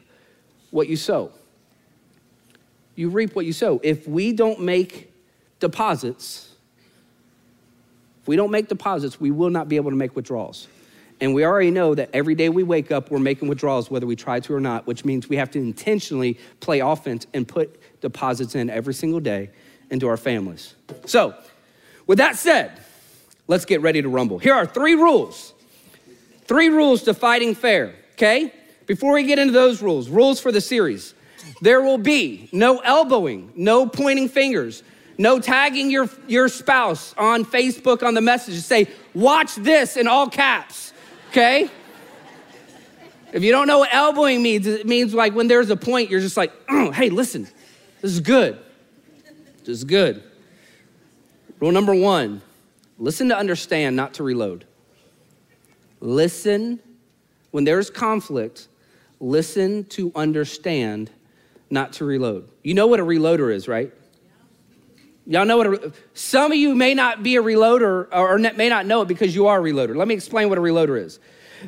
what 0.71 0.88
you 0.88 0.95
sow 0.95 1.33
you 2.96 3.10
reap 3.10 3.36
what 3.36 3.46
you 3.46 3.54
sow. 3.54 3.80
If 3.84 4.08
we 4.08 4.34
don't 4.34 4.62
make 4.62 5.12
deposits, 5.60 6.54
if 8.22 8.28
we 8.28 8.36
don't 8.36 8.52
make 8.52 8.68
deposits, 8.68 9.20
we 9.20 9.32
will 9.32 9.50
not 9.50 9.70
be 9.70 9.75
able 9.75 9.92
to 9.92 9.98
make 9.98 10.16
withdrawals. 10.16 10.68
And 11.22 11.34
we 11.34 11.46
already 11.46 11.72
know 11.72 11.96
that 11.96 12.10
every 12.14 12.36
day 12.36 12.50
we 12.50 12.64
wake 12.64 12.92
up, 12.92 13.10
we're 13.10 13.20
making 13.20 13.48
withdrawals, 13.48 13.90
whether 13.90 14.06
we 14.06 14.16
try 14.16 14.40
to 14.42 14.54
or 14.54 14.60
not, 14.60 14.86
which 14.86 15.06
means 15.06 15.30
we 15.30 15.38
have 15.38 15.50
to 15.52 15.60
intentionally 15.60 16.38
play 16.60 16.82
offense 16.82 17.25
and 17.34 17.48
put 17.48 17.80
deposits 18.02 18.54
in 18.56 18.70
every 18.70 18.94
single 18.94 19.22
day 19.22 19.50
into 19.90 20.08
our 20.08 20.18
families. 20.18 20.75
So, 21.06 21.34
with 22.06 22.18
that 22.18 22.36
said, 22.36 22.80
let's 23.48 23.66
get 23.66 23.82
ready 23.82 24.02
to 24.02 24.10
rumble. 24.10 24.40
Here 24.40 24.54
are 24.54 24.66
three 24.66 24.96
rules. 24.96 25.54
Three 26.44 26.70
rules 26.70 27.04
to 27.04 27.14
fighting 27.14 27.56
fair, 27.56 27.96
okay? 28.14 28.54
Before 28.86 29.14
we 29.14 29.24
get 29.24 29.40
into 29.40 29.54
those 29.54 29.82
rules, 29.82 30.10
rules 30.10 30.40
for 30.40 30.52
the 30.52 30.62
series. 30.62 31.14
There 31.62 31.82
will 31.82 31.98
be 31.98 32.50
no 32.51 32.80
elbowing, 32.80 33.51
no 33.56 33.88
pointing 33.88 34.30
fingers, 34.30 34.84
no 35.18 35.39
tagging 35.39 35.89
your, 35.89 36.10
your 36.27 36.48
spouse 36.50 37.13
on 37.18 37.46
Facebook 37.46 38.04
on 38.04 38.13
the 38.13 38.22
message. 38.22 38.56
To 38.56 38.62
say, 38.62 38.88
watch 39.13 39.56
this 39.56 39.98
in 39.98 40.08
all 40.08 40.30
caps, 40.30 40.94
okay? 41.30 41.70
If 43.32 43.44
you 43.44 43.51
don't 43.51 43.68
know 43.68 43.80
what 43.80 43.94
elbowing 43.94 44.42
means, 44.42 44.65
it 44.65 44.86
means 44.86 45.13
like 45.13 45.36
when 45.36 45.48
there's 45.48 45.70
a 45.70 45.77
point, 45.77 46.10
you're 46.10 46.22
just 46.22 46.38
like, 46.38 46.54
oh, 46.70 46.92
hey, 46.92 47.10
listen, 47.10 47.48
this 48.01 48.12
is 48.12 48.20
good. 48.20 48.58
This 49.60 49.70
is 49.70 49.84
good. 49.84 50.24
Rule 51.60 51.72
number 51.72 51.96
one 51.96 52.42
listen 52.98 53.30
to 53.30 53.38
understand, 53.38 53.96
not 53.96 54.13
to 54.15 54.24
reload. 54.24 54.65
Listen 56.00 56.80
when 57.56 57.63
there's 57.63 57.89
conflict, 57.89 58.68
listen 59.22 59.86
to 59.86 60.12
understand, 60.13 61.10
not 61.69 61.93
to 61.93 62.05
reload. 62.05 62.50
You 62.63 62.74
know 62.74 62.88
what 62.88 63.00
a 63.00 63.03
reloader 63.03 63.53
is, 63.53 63.67
right? 63.67 63.91
Y'all 65.27 65.45
know 65.45 65.57
what 65.57 65.67
a, 65.67 65.93
some 66.13 66.51
of 66.51 66.57
you 66.57 66.75
may 66.75 66.93
not 66.93 67.24
be 67.24 67.36
a 67.36 67.41
reloader 67.41 68.07
or 68.12 68.38
may 68.38 68.69
not 68.69 68.86
know 68.86 69.01
it 69.01 69.07
because 69.07 69.34
you 69.34 69.48
are 69.48 69.60
a 69.60 69.63
reloader. 69.63 69.95
Let 69.95 70.07
me 70.07 70.13
explain 70.13 70.50
what 70.50 70.57
a 70.57 70.62
reloader 70.62 71.01
is. 71.01 71.19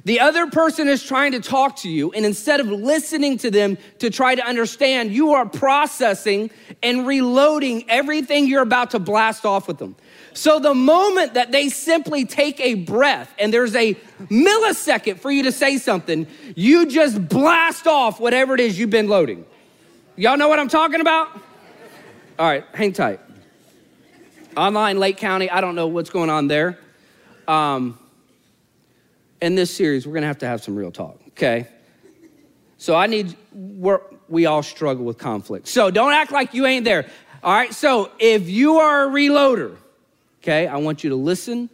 The 0.06 0.20
other 0.20 0.48
person 0.48 0.88
is 0.88 1.04
trying 1.04 1.32
to 1.32 1.40
talk 1.40 1.78
to 1.78 1.90
you, 1.90 2.12
and 2.12 2.26
instead 2.26 2.60
of 2.60 2.68
listening 2.68 3.38
to 3.40 3.50
them 3.50 3.78
to 4.00 4.10
try 4.10 4.36
to 4.36 4.46
understand, 4.46 5.12
you 5.12 5.34
are 5.34 5.48
processing 5.48 6.52
and 6.84 7.08
reloading 7.08 7.90
everything 7.90 8.48
you're 8.48 8.62
about 8.62 8.92
to 8.92 9.00
blast 9.00 9.46
off 9.46 9.68
with 9.68 9.80
them. 9.80 9.96
So 10.34 10.60
the 10.60 10.76
moment 10.76 11.34
that 11.34 11.52
they 11.52 11.70
simply 11.70 12.26
take 12.26 12.60
a 12.60 12.76
breath 12.76 13.34
and 13.40 13.52
there's 13.52 13.76
a 13.76 13.96
millisecond 14.30 15.20
for 15.20 15.32
you 15.32 15.44
to 15.44 15.52
say 15.52 15.78
something, 15.78 16.28
you 16.56 16.86
just 16.86 17.28
blast 17.28 17.88
off 17.88 18.20
whatever 18.20 18.54
it 18.54 18.60
is 18.60 18.78
you've 18.78 18.92
been 18.92 19.08
loading. 19.08 19.46
Y'all 20.20 20.36
know 20.36 20.48
what 20.48 20.58
I'm 20.58 20.68
talking 20.68 21.00
about? 21.00 21.30
All 22.40 22.48
right, 22.48 22.66
hang 22.74 22.92
tight. 22.92 23.20
Online, 24.56 24.98
Lake 24.98 25.18
County, 25.18 25.48
I 25.48 25.62
don't 25.62 25.76
know 25.76 25.86
what's 25.86 26.10
going 26.10 26.32
on 26.32 26.48
there. 26.48 26.80
Um, 27.48 28.00
in 29.44 29.54
this 29.54 29.72
series, 29.72 30.08
we're 30.08 30.16
gonna 30.16 30.26
have 30.26 30.40
to 30.40 30.48
have 30.48 30.64
some 30.64 30.76
real 30.76 30.92
talk, 30.92 31.22
okay? 31.28 31.68
So 32.80 32.96
I 32.96 33.06
need, 33.06 33.36
we're, 33.54 34.02
we 34.28 34.48
all 34.48 34.64
struggle 34.64 35.06
with 35.06 35.20
conflict. 35.20 35.68
So 35.68 35.92
don't 35.92 36.14
act 36.14 36.32
like 36.32 36.56
you 36.56 36.66
ain't 36.66 36.84
there. 36.84 37.08
All 37.44 37.54
right, 37.54 37.72
so 37.72 38.12
if 38.18 38.50
you 38.50 38.78
are 38.78 39.08
a 39.08 39.12
reloader, 39.12 39.76
okay, 40.42 40.66
I 40.66 40.78
want 40.78 41.04
you 41.04 41.12
to 41.12 41.16
listen 41.16 41.70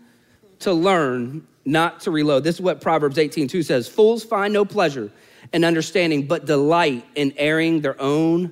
to 0.60 0.74
learn, 0.74 1.48
not 1.64 2.02
to 2.02 2.12
reload. 2.12 2.44
This 2.44 2.56
is 2.56 2.62
what 2.62 2.82
Proverbs 2.82 3.18
18 3.18 3.48
2 3.48 3.64
says 3.64 3.88
Fools 3.88 4.22
find 4.22 4.54
no 4.54 4.66
pleasure 4.66 5.14
and 5.54 5.64
understanding, 5.64 6.26
but 6.26 6.46
delight 6.46 7.06
in 7.16 7.34
airing 7.38 7.82
their 7.82 8.00
own 8.02 8.52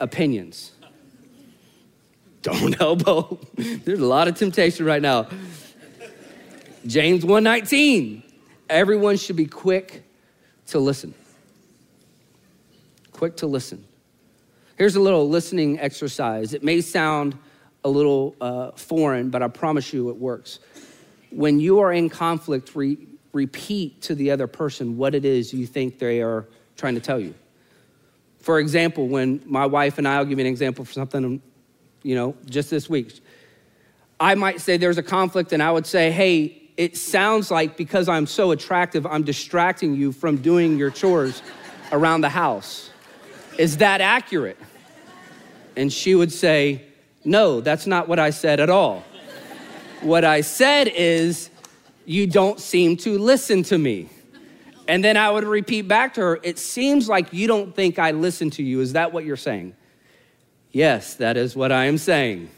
opinions. 0.00 0.72
Don't 2.42 2.80
elbow. 2.80 3.38
There's 3.56 3.98
a 3.98 4.06
lot 4.06 4.28
of 4.28 4.36
temptation 4.36 4.86
right 4.86 5.02
now. 5.02 5.26
James 6.86 7.24
1:19. 7.24 8.22
Everyone 8.68 9.16
should 9.16 9.36
be 9.36 9.46
quick 9.46 10.04
to 10.68 10.78
listen. 10.78 11.14
Quick 13.12 13.36
to 13.38 13.46
listen. 13.46 13.84
Here's 14.76 14.96
a 14.96 15.00
little 15.00 15.28
listening 15.28 15.78
exercise. 15.78 16.52
It 16.52 16.62
may 16.62 16.80
sound 16.80 17.36
a 17.84 17.88
little 17.88 18.34
uh, 18.40 18.72
foreign, 18.72 19.30
but 19.30 19.42
I 19.42 19.48
promise 19.48 19.92
you 19.92 20.10
it 20.10 20.16
works. 20.16 20.58
When 21.30 21.60
you 21.60 21.78
are 21.78 21.92
in 21.92 22.10
conflict, 22.10 22.74
re- 22.74 22.98
repeat 23.36 24.00
to 24.00 24.14
the 24.14 24.30
other 24.30 24.46
person 24.46 24.96
what 24.96 25.14
it 25.14 25.24
is 25.24 25.52
you 25.52 25.66
think 25.66 25.98
they 25.98 26.22
are 26.22 26.48
trying 26.76 26.94
to 26.94 27.00
tell 27.00 27.20
you. 27.20 27.34
For 28.40 28.58
example, 28.58 29.06
when 29.08 29.42
my 29.44 29.66
wife 29.66 29.98
and 29.98 30.08
I, 30.08 30.18
will 30.18 30.24
give 30.24 30.38
you 30.38 30.44
an 30.44 30.50
example 30.50 30.84
for 30.84 30.92
something, 30.92 31.42
you 32.02 32.14
know, 32.14 32.34
just 32.46 32.70
this 32.70 32.88
week. 32.88 33.20
I 34.18 34.34
might 34.34 34.60
say 34.60 34.78
there's 34.78 34.98
a 34.98 35.02
conflict, 35.02 35.52
and 35.52 35.62
I 35.62 35.70
would 35.70 35.86
say, 35.86 36.10
hey, 36.10 36.62
it 36.76 36.96
sounds 36.96 37.50
like 37.50 37.76
because 37.76 38.08
I'm 38.08 38.26
so 38.26 38.50
attractive, 38.50 39.06
I'm 39.06 39.22
distracting 39.22 39.94
you 39.94 40.12
from 40.12 40.38
doing 40.38 40.78
your 40.78 40.90
chores 40.90 41.42
around 41.92 42.22
the 42.22 42.28
house. 42.30 42.90
Is 43.58 43.78
that 43.78 44.00
accurate? 44.00 44.58
And 45.76 45.92
she 45.92 46.14
would 46.14 46.32
say, 46.32 46.84
no, 47.24 47.60
that's 47.60 47.86
not 47.86 48.08
what 48.08 48.18
I 48.18 48.30
said 48.30 48.60
at 48.60 48.70
all. 48.70 49.04
what 50.00 50.24
I 50.24 50.40
said 50.40 50.88
is, 50.88 51.50
you 52.06 52.26
don't 52.26 52.58
seem 52.58 52.96
to 52.98 53.18
listen 53.18 53.62
to 53.64 53.76
me. 53.76 54.08
And 54.88 55.02
then 55.02 55.16
I 55.16 55.30
would 55.30 55.44
repeat 55.44 55.82
back 55.82 56.14
to 56.14 56.20
her, 56.20 56.38
It 56.42 56.58
seems 56.58 57.08
like 57.08 57.32
you 57.32 57.46
don't 57.46 57.74
think 57.74 57.98
I 57.98 58.12
listen 58.12 58.50
to 58.50 58.62
you. 58.62 58.80
Is 58.80 58.94
that 58.94 59.12
what 59.12 59.24
you're 59.24 59.36
saying? 59.36 59.74
Yes, 60.70 61.14
that 61.14 61.36
is 61.36 61.56
what 61.56 61.72
I 61.72 61.86
am 61.86 61.98
saying. 61.98 62.48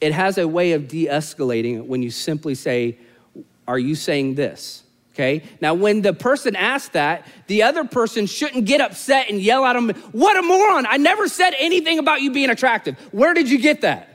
It 0.00 0.12
has 0.12 0.38
a 0.38 0.46
way 0.46 0.72
of 0.72 0.88
de 0.88 1.06
escalating 1.06 1.86
when 1.86 2.02
you 2.02 2.10
simply 2.10 2.54
say, 2.54 2.98
Are 3.66 3.78
you 3.78 3.96
saying 3.96 4.36
this? 4.36 4.84
Okay? 5.12 5.42
Now, 5.60 5.74
when 5.74 6.02
the 6.02 6.12
person 6.12 6.56
asks 6.56 6.90
that, 6.90 7.26
the 7.46 7.62
other 7.62 7.84
person 7.84 8.26
shouldn't 8.26 8.64
get 8.64 8.80
upset 8.80 9.28
and 9.28 9.40
yell 9.40 9.64
at 9.64 9.72
them, 9.72 9.90
What 10.12 10.36
a 10.36 10.42
moron! 10.42 10.86
I 10.88 10.98
never 10.98 11.26
said 11.26 11.54
anything 11.58 11.98
about 11.98 12.20
you 12.20 12.30
being 12.30 12.50
attractive. 12.50 12.96
Where 13.12 13.34
did 13.34 13.50
you 13.50 13.58
get 13.58 13.80
that? 13.80 14.13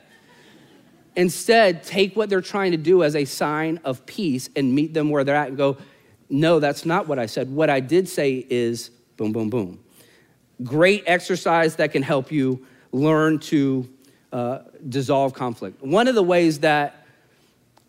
Instead, 1.16 1.82
take 1.82 2.14
what 2.16 2.28
they're 2.28 2.40
trying 2.40 2.70
to 2.70 2.76
do 2.76 3.02
as 3.02 3.16
a 3.16 3.24
sign 3.24 3.80
of 3.84 4.04
peace 4.06 4.48
and 4.54 4.74
meet 4.74 4.94
them 4.94 5.10
where 5.10 5.24
they're 5.24 5.36
at 5.36 5.48
and 5.48 5.56
go, 5.56 5.76
No, 6.28 6.60
that's 6.60 6.84
not 6.84 7.08
what 7.08 7.18
I 7.18 7.26
said. 7.26 7.50
What 7.50 7.68
I 7.70 7.80
did 7.80 8.08
say 8.08 8.46
is 8.48 8.90
boom, 9.16 9.32
boom, 9.32 9.50
boom. 9.50 9.80
Great 10.62 11.04
exercise 11.06 11.76
that 11.76 11.92
can 11.92 12.02
help 12.02 12.30
you 12.30 12.64
learn 12.92 13.38
to 13.38 13.88
uh, 14.32 14.60
dissolve 14.88 15.34
conflict. 15.34 15.82
One 15.82 16.08
of 16.08 16.14
the 16.14 16.22
ways 16.22 16.60
that 16.60 17.06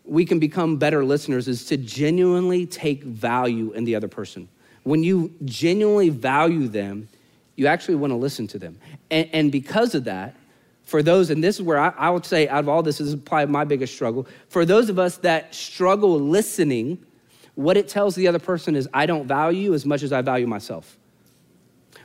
we 0.04 0.24
can 0.24 0.38
become 0.38 0.76
better 0.76 1.04
listeners 1.04 1.48
is 1.48 1.64
to 1.66 1.76
genuinely 1.76 2.66
take 2.66 3.02
value 3.04 3.72
in 3.72 3.84
the 3.84 3.94
other 3.94 4.08
person. 4.08 4.48
When 4.82 5.04
you 5.04 5.32
genuinely 5.44 6.08
value 6.08 6.66
them, 6.66 7.08
you 7.56 7.66
actually 7.66 7.94
want 7.94 8.10
to 8.10 8.16
listen 8.16 8.46
to 8.48 8.58
them. 8.58 8.78
And, 9.10 9.28
and 9.32 9.52
because 9.52 9.94
of 9.94 10.04
that, 10.04 10.34
for 10.84 11.02
those, 11.02 11.30
and 11.30 11.42
this 11.42 11.56
is 11.56 11.62
where 11.62 11.78
I, 11.78 11.92
I, 11.96 12.10
would 12.10 12.26
say 12.26 12.48
out 12.48 12.60
of 12.60 12.68
all 12.68 12.82
this, 12.82 13.00
is 13.00 13.14
probably 13.16 13.50
my 13.50 13.64
biggest 13.64 13.94
struggle. 13.94 14.26
For 14.48 14.64
those 14.64 14.88
of 14.88 14.98
us 14.98 15.16
that 15.18 15.54
struggle 15.54 16.18
listening, 16.18 16.98
what 17.54 17.76
it 17.76 17.88
tells 17.88 18.14
the 18.14 18.28
other 18.28 18.38
person 18.38 18.76
is, 18.76 18.88
I 18.92 19.06
don't 19.06 19.26
value 19.26 19.62
you 19.62 19.74
as 19.74 19.86
much 19.86 20.02
as 20.02 20.12
I 20.12 20.22
value 20.22 20.46
myself. 20.46 20.98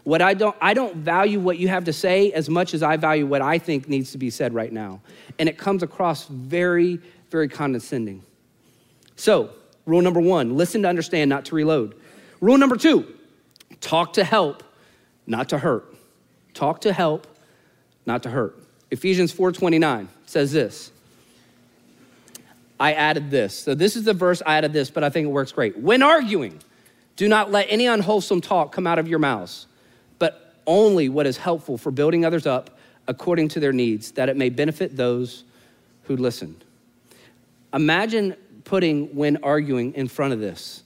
What 0.04 0.22
I 0.22 0.34
don't, 0.34 0.56
I 0.62 0.74
don't 0.74 0.96
value 0.96 1.40
what 1.40 1.58
you 1.58 1.68
have 1.68 1.84
to 1.86 1.94
say 1.94 2.32
as 2.32 2.50
much 2.50 2.74
as 2.74 2.82
I 2.82 2.96
value 2.96 3.26
what 3.26 3.42
I 3.42 3.58
think 3.58 3.90
needs 3.90 4.14
to 4.14 4.18
be 4.18 4.30
said 4.30 4.54
right 4.54 4.72
now. 4.72 5.02
And 5.38 5.50
it 5.50 5.58
comes 5.58 5.84
across 5.84 6.28
very, 6.28 7.02
very 7.30 7.50
condescending. 7.50 8.24
So, 9.18 9.50
rule 9.86 10.02
number 10.02 10.22
one 10.22 10.56
listen 10.56 10.84
to 10.84 10.88
understand, 10.88 11.30
not 11.30 11.46
to 11.46 11.56
reload. 11.56 11.96
Rule 12.40 12.58
number 12.58 12.78
two 12.78 13.06
talk 13.82 14.14
to 14.14 14.24
help, 14.24 14.64
not 15.26 15.50
to 15.50 15.58
hurt. 15.58 15.94
Talk 16.54 16.82
to 16.82 16.94
help, 16.94 17.28
not 18.06 18.24
to 18.24 18.30
hurt. 18.30 18.58
Ephesians 18.92 19.34
4:29 19.34 20.08
says 20.26 20.52
this. 20.52 20.92
I 22.80 22.94
added 22.94 23.32
this. 23.32 23.58
So 23.58 23.74
this 23.74 23.96
is 23.96 24.04
the 24.04 24.14
verse 24.14 24.42
I 24.46 24.58
added 24.58 24.72
this, 24.72 24.90
but 24.90 25.04
I 25.04 25.10
think 25.10 25.26
it 25.26 25.32
works 25.32 25.52
great. 25.52 25.78
When 25.78 26.04
arguing, 26.04 26.60
do 27.16 27.28
not 27.28 27.52
let 27.52 27.66
any 27.70 27.88
unwholesome 27.88 28.42
talk 28.42 28.72
come 28.72 28.86
out 28.86 29.00
of 29.00 29.08
your 29.08 29.20
mouths, 29.20 29.66
but 30.20 30.54
only 30.68 31.10
what 31.10 31.26
is 31.26 31.38
helpful 31.38 31.78
for 31.78 31.92
building 31.92 32.24
others 32.24 32.46
up 32.46 32.78
according 33.08 33.48
to 33.48 33.60
their 33.60 33.74
needs, 33.74 34.12
that 34.12 34.30
it 34.30 34.38
may 34.38 34.50
benefit 34.50 34.96
those 34.96 35.44
who 36.04 36.16
listen. 36.16 36.56
Imagine 37.74 38.36
putting 38.64 39.16
when 39.16 39.38
arguing 39.38 39.94
in 39.94 40.08
front 40.08 40.34
of 40.34 40.40
this. 40.40 40.84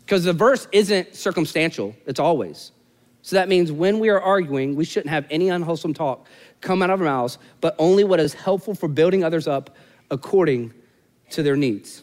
Because 0.00 0.24
the 0.24 0.32
verse 0.32 0.66
isn't 0.72 1.14
circumstantial, 1.14 1.94
it's 2.06 2.20
always. 2.20 2.72
So 3.22 3.36
that 3.36 3.48
means 3.48 3.70
when 3.70 3.98
we 3.98 4.08
are 4.08 4.20
arguing, 4.20 4.74
we 4.74 4.84
shouldn't 4.84 5.10
have 5.10 5.26
any 5.30 5.48
unwholesome 5.48 5.94
talk 5.94 6.26
come 6.60 6.82
out 6.82 6.90
of 6.90 7.00
our 7.00 7.06
mouths, 7.06 7.38
but 7.60 7.74
only 7.78 8.04
what 8.04 8.20
is 8.20 8.34
helpful 8.34 8.74
for 8.74 8.88
building 8.88 9.22
others 9.22 9.46
up 9.46 9.76
according 10.10 10.72
to 11.30 11.42
their 11.42 11.56
needs. 11.56 12.02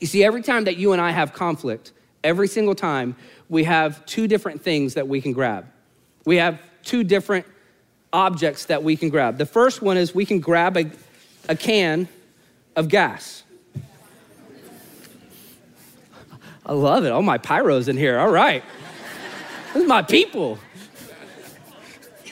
You 0.00 0.06
see, 0.06 0.24
every 0.24 0.42
time 0.42 0.64
that 0.64 0.76
you 0.76 0.92
and 0.92 1.00
I 1.00 1.10
have 1.10 1.32
conflict, 1.32 1.92
every 2.24 2.48
single 2.48 2.74
time, 2.74 3.14
we 3.48 3.64
have 3.64 4.04
two 4.06 4.26
different 4.26 4.62
things 4.62 4.94
that 4.94 5.06
we 5.06 5.20
can 5.20 5.32
grab. 5.32 5.66
We 6.24 6.36
have 6.36 6.60
two 6.82 7.04
different 7.04 7.46
objects 8.12 8.66
that 8.66 8.82
we 8.82 8.96
can 8.96 9.08
grab. 9.08 9.38
The 9.38 9.46
first 9.46 9.80
one 9.80 9.96
is 9.96 10.14
we 10.14 10.26
can 10.26 10.40
grab 10.40 10.76
a, 10.76 10.90
a 11.48 11.56
can 11.56 12.08
of 12.76 12.88
gas. 12.88 13.44
I 16.64 16.72
love 16.72 17.04
it. 17.04 17.10
All 17.10 17.22
my 17.22 17.38
pyros 17.38 17.88
in 17.88 17.96
here. 17.96 18.18
All 18.18 18.30
right. 18.30 18.62
This 19.72 19.82
is 19.82 19.88
my 19.88 20.02
people. 20.02 20.58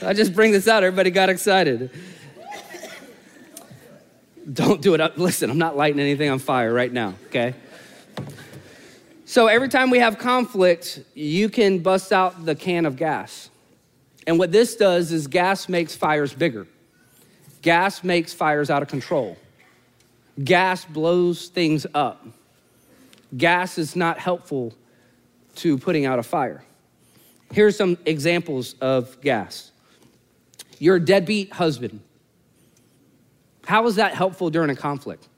I 0.03 0.13
just 0.13 0.35
bring 0.35 0.53
this 0.53 0.69
out. 0.69 0.83
Everybody 0.83 1.11
got 1.11 1.29
excited. 1.31 1.91
Don't 4.53 4.83
do 4.83 4.95
it. 4.95 5.19
Listen, 5.19 5.51
I'm 5.51 5.59
not 5.59 5.77
lighting 5.77 6.01
anything 6.01 6.29
on 6.29 6.39
fire 6.39 6.73
right 6.73 6.93
now, 6.93 7.15
okay? 7.27 7.55
So 9.25 9.47
every 9.47 9.69
time 9.69 9.91
we 9.91 10.01
have 10.01 10.19
conflict, 10.19 11.01
you 11.15 11.49
can 11.49 11.79
bust 11.79 12.13
out 12.13 12.45
the 12.45 12.55
can 12.55 12.85
of 12.85 12.97
gas. 12.97 13.49
And 14.27 14.39
what 14.39 14.53
this 14.53 14.77
does 14.77 15.13
is 15.13 15.27
gas 15.27 15.69
makes 15.69 15.95
fires 15.95 16.35
bigger. 16.35 16.67
Gas 17.63 18.03
makes 18.03 18.33
fires 18.35 18.71
out 18.71 18.83
of 18.83 18.89
control. 18.89 19.37
Gas 20.43 20.85
blows 20.85 21.49
things 21.49 21.87
up. 21.95 22.27
Gas 23.37 23.79
is 23.79 23.95
not 23.97 24.19
helpful 24.19 24.75
to 25.57 25.79
putting 25.79 26.07
out 26.07 26.19
a 26.19 26.23
fire. 26.23 26.65
Here's 27.53 27.77
some 27.77 27.99
examples 28.07 28.75
of 28.81 29.21
gas. 29.21 29.73
You're 30.79 30.97
a 30.97 31.05
deadbeat 31.05 31.53
husband. 31.53 32.01
How 33.67 33.87
is 33.87 33.97
that 33.97 34.15
helpful 34.15 34.51
during 34.51 34.71
a 34.71 34.77
conflict? 34.77 35.29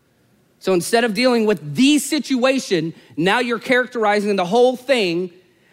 So 0.58 0.74
instead 0.74 1.04
of 1.04 1.14
dealing 1.14 1.44
with 1.44 1.74
the 1.74 1.98
situation, 1.98 2.94
now 3.16 3.40
you're 3.40 3.58
characterizing 3.58 4.36
the 4.36 4.44
whole 4.44 4.76
thing, 4.76 5.32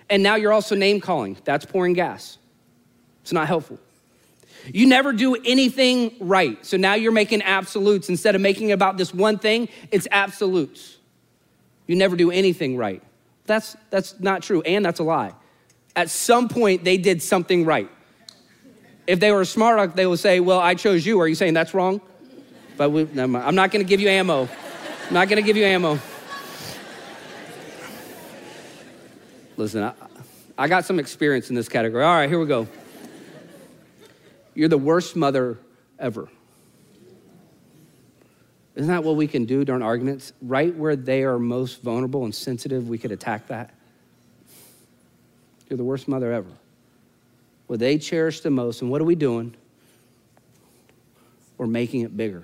and 0.10 0.23
now 0.23 0.36
you're 0.36 0.52
also 0.52 0.75
name 0.75 0.99
calling. 0.99 1.38
That's 1.43 1.65
pouring 1.65 1.93
gas. 1.93 2.38
It's 3.21 3.32
not 3.32 3.47
helpful. 3.47 3.78
You 4.73 4.88
never 4.88 5.13
do 5.13 5.36
anything 5.36 6.15
right. 6.19 6.63
So 6.65 6.78
now 6.78 6.95
you're 6.95 7.12
making 7.12 7.43
absolutes. 7.43 8.10
Instead 8.10 8.34
of 8.34 8.41
making 8.41 8.71
about 8.71 8.97
this 8.97 9.13
one 9.13 9.38
thing, 9.38 9.69
it's 9.91 10.08
absolutes. 10.10 10.97
You 11.86 11.95
never 11.95 12.15
do 12.15 12.32
anything 12.32 12.75
right. 12.75 13.04
That's, 13.45 13.78
that's 13.89 14.19
not 14.19 14.41
true, 14.41 14.62
and 14.62 14.84
that's 14.84 14.99
a 14.99 15.04
lie. 15.04 15.34
At 15.95 16.10
some 16.10 16.47
point, 16.47 16.84
they 16.84 16.97
did 16.97 17.21
something 17.21 17.65
right. 17.65 17.89
If 19.08 19.19
they 19.19 19.32
were 19.32 19.43
smart, 19.43 19.80
uh, 19.80 19.88
they 19.88 20.06
would 20.06 20.19
say, 20.19 20.39
Well, 20.39 20.60
I 20.60 20.75
chose 20.75 21.06
you. 21.06 21.19
Are 21.19 21.28
you 21.28 21.36
saying 21.36 21.56
that's 21.56 21.73
wrong? 21.73 21.99
But 22.78 22.91
we, 22.91 23.08
I'm 23.19 23.56
not 23.56 23.71
going 23.71 23.84
to 23.84 23.89
give 23.89 23.99
you 23.99 24.08
ammo. 24.08 24.47
I'm 25.08 25.13
not 25.13 25.28
going 25.28 25.41
to 25.41 25.45
give 25.45 25.58
you 25.58 25.65
ammo. 25.65 25.99
Listen, 29.58 29.84
I, 29.84 29.93
I 30.58 30.67
got 30.67 30.86
some 30.86 30.99
experience 30.99 31.49
in 31.49 31.56
this 31.56 31.67
category. 31.67 32.04
All 32.04 32.13
right, 32.13 32.30
here 32.30 32.39
we 32.39 32.45
go. 32.45 32.67
You're 34.54 34.69
the 34.69 34.78
worst 34.78 35.15
mother 35.15 35.58
ever. 35.97 36.30
Isn't 38.75 38.89
that 38.89 39.04
what 39.04 39.17
we 39.17 39.28
can 39.28 39.45
do 39.45 39.65
during 39.65 39.82
arguments? 39.82 40.32
Right 40.41 40.73
where 40.73 40.95
they 40.95 41.23
are 41.23 41.39
most 41.39 41.82
vulnerable 41.82 42.23
and 42.23 42.34
sensitive, 42.34 42.88
we 42.88 42.97
could 42.97 43.12
attack 43.12 43.47
that. 43.47 43.73
You're 45.69 45.77
the 45.77 45.84
worst 45.84 46.08
mother 46.08 46.32
ever. 46.34 46.49
What 47.67 47.79
they 47.79 47.97
cherish 47.97 48.41
the 48.41 48.49
most, 48.49 48.82
and 48.82 48.89
what 48.89 48.99
are 49.01 49.05
we 49.05 49.15
doing? 49.15 49.55
We're 51.58 51.67
making 51.67 52.01
it 52.01 52.15
bigger. 52.17 52.43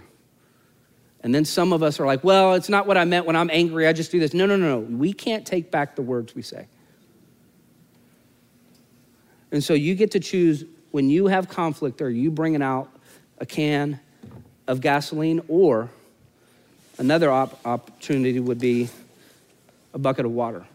And 1.22 1.34
then 1.34 1.44
some 1.44 1.74
of 1.74 1.82
us 1.82 2.00
are 2.00 2.06
like, 2.06 2.24
well, 2.24 2.54
it's 2.54 2.70
not 2.70 2.86
what 2.86 2.98
I 2.98 3.06
meant 3.06 3.26
when 3.26 3.36
I'm 3.36 3.50
angry. 3.52 3.88
I 3.88 3.94
just 3.94 4.12
do 4.12 4.20
this. 4.20 4.36
No, 4.36 4.46
no, 4.46 4.56
no, 4.56 4.80
no. 4.80 4.98
We 4.98 5.12
can't 5.12 5.44
take 5.44 5.72
back 5.72 5.96
the 5.96 6.04
words 6.04 6.36
we 6.36 6.44
say. 6.44 6.68
And 9.52 9.64
so 9.64 9.74
you 9.74 9.96
get 9.96 10.12
to 10.12 10.20
choose 10.20 10.66
when 10.92 11.10
you 11.10 11.28
have 11.28 11.50
conflict, 11.50 12.02
are 12.02 12.10
you 12.10 12.30
bringing 12.30 12.62
out 12.62 12.90
a 13.40 13.46
can 13.46 14.00
of 14.68 14.82
gasoline 14.82 15.42
or 15.48 15.90
another 17.00 17.32
op- 17.32 17.60
opportunity 17.66 18.40
would 18.40 18.60
be 18.60 18.90
a 19.94 19.98
bucket 19.98 20.26
of 20.26 20.32
water? 20.32 20.66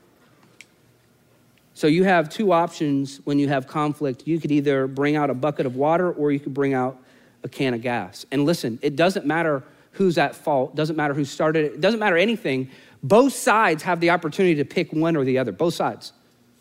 So 1.81 1.87
you 1.87 2.05
have 2.05 2.29
two 2.29 2.53
options 2.53 3.23
when 3.25 3.39
you 3.39 3.49
have 3.49 3.67
conflict. 3.67 4.27
You 4.27 4.39
could 4.39 4.53
either 4.53 4.87
bring 4.87 5.17
out 5.17 5.31
a 5.31 5.35
bucket 5.35 5.65
of 5.65 5.77
water 5.77 6.13
or 6.13 6.31
you 6.31 6.39
could 6.39 6.53
bring 6.53 6.75
out 6.75 6.99
a 7.43 7.49
can 7.49 7.73
of 7.73 7.81
gas. 7.81 8.27
And 8.31 8.45
listen, 8.45 8.79
it 8.83 8.97
doesn't 8.97 9.25
matter 9.25 9.63
who's 9.93 10.19
at 10.19 10.35
fault, 10.35 10.77
doesn't 10.77 10.97
matter 10.97 11.15
who 11.15 11.25
started 11.25 11.65
it, 11.65 11.73
it 11.77 11.81
doesn't 11.81 11.99
matter 11.99 12.19
anything. 12.19 12.69
Both 13.03 13.33
sides 13.33 13.83
have 13.85 13.99
the 14.01 14.11
opportunity 14.11 14.57
to 14.57 14.65
pick 14.67 14.93
one 14.93 15.17
or 15.17 15.25
the 15.25 15.39
other, 15.39 15.53
both 15.53 15.73
sides, 15.73 16.13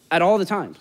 at 0.09 0.21
all 0.21 0.37
the 0.37 0.45
times. 0.45 0.77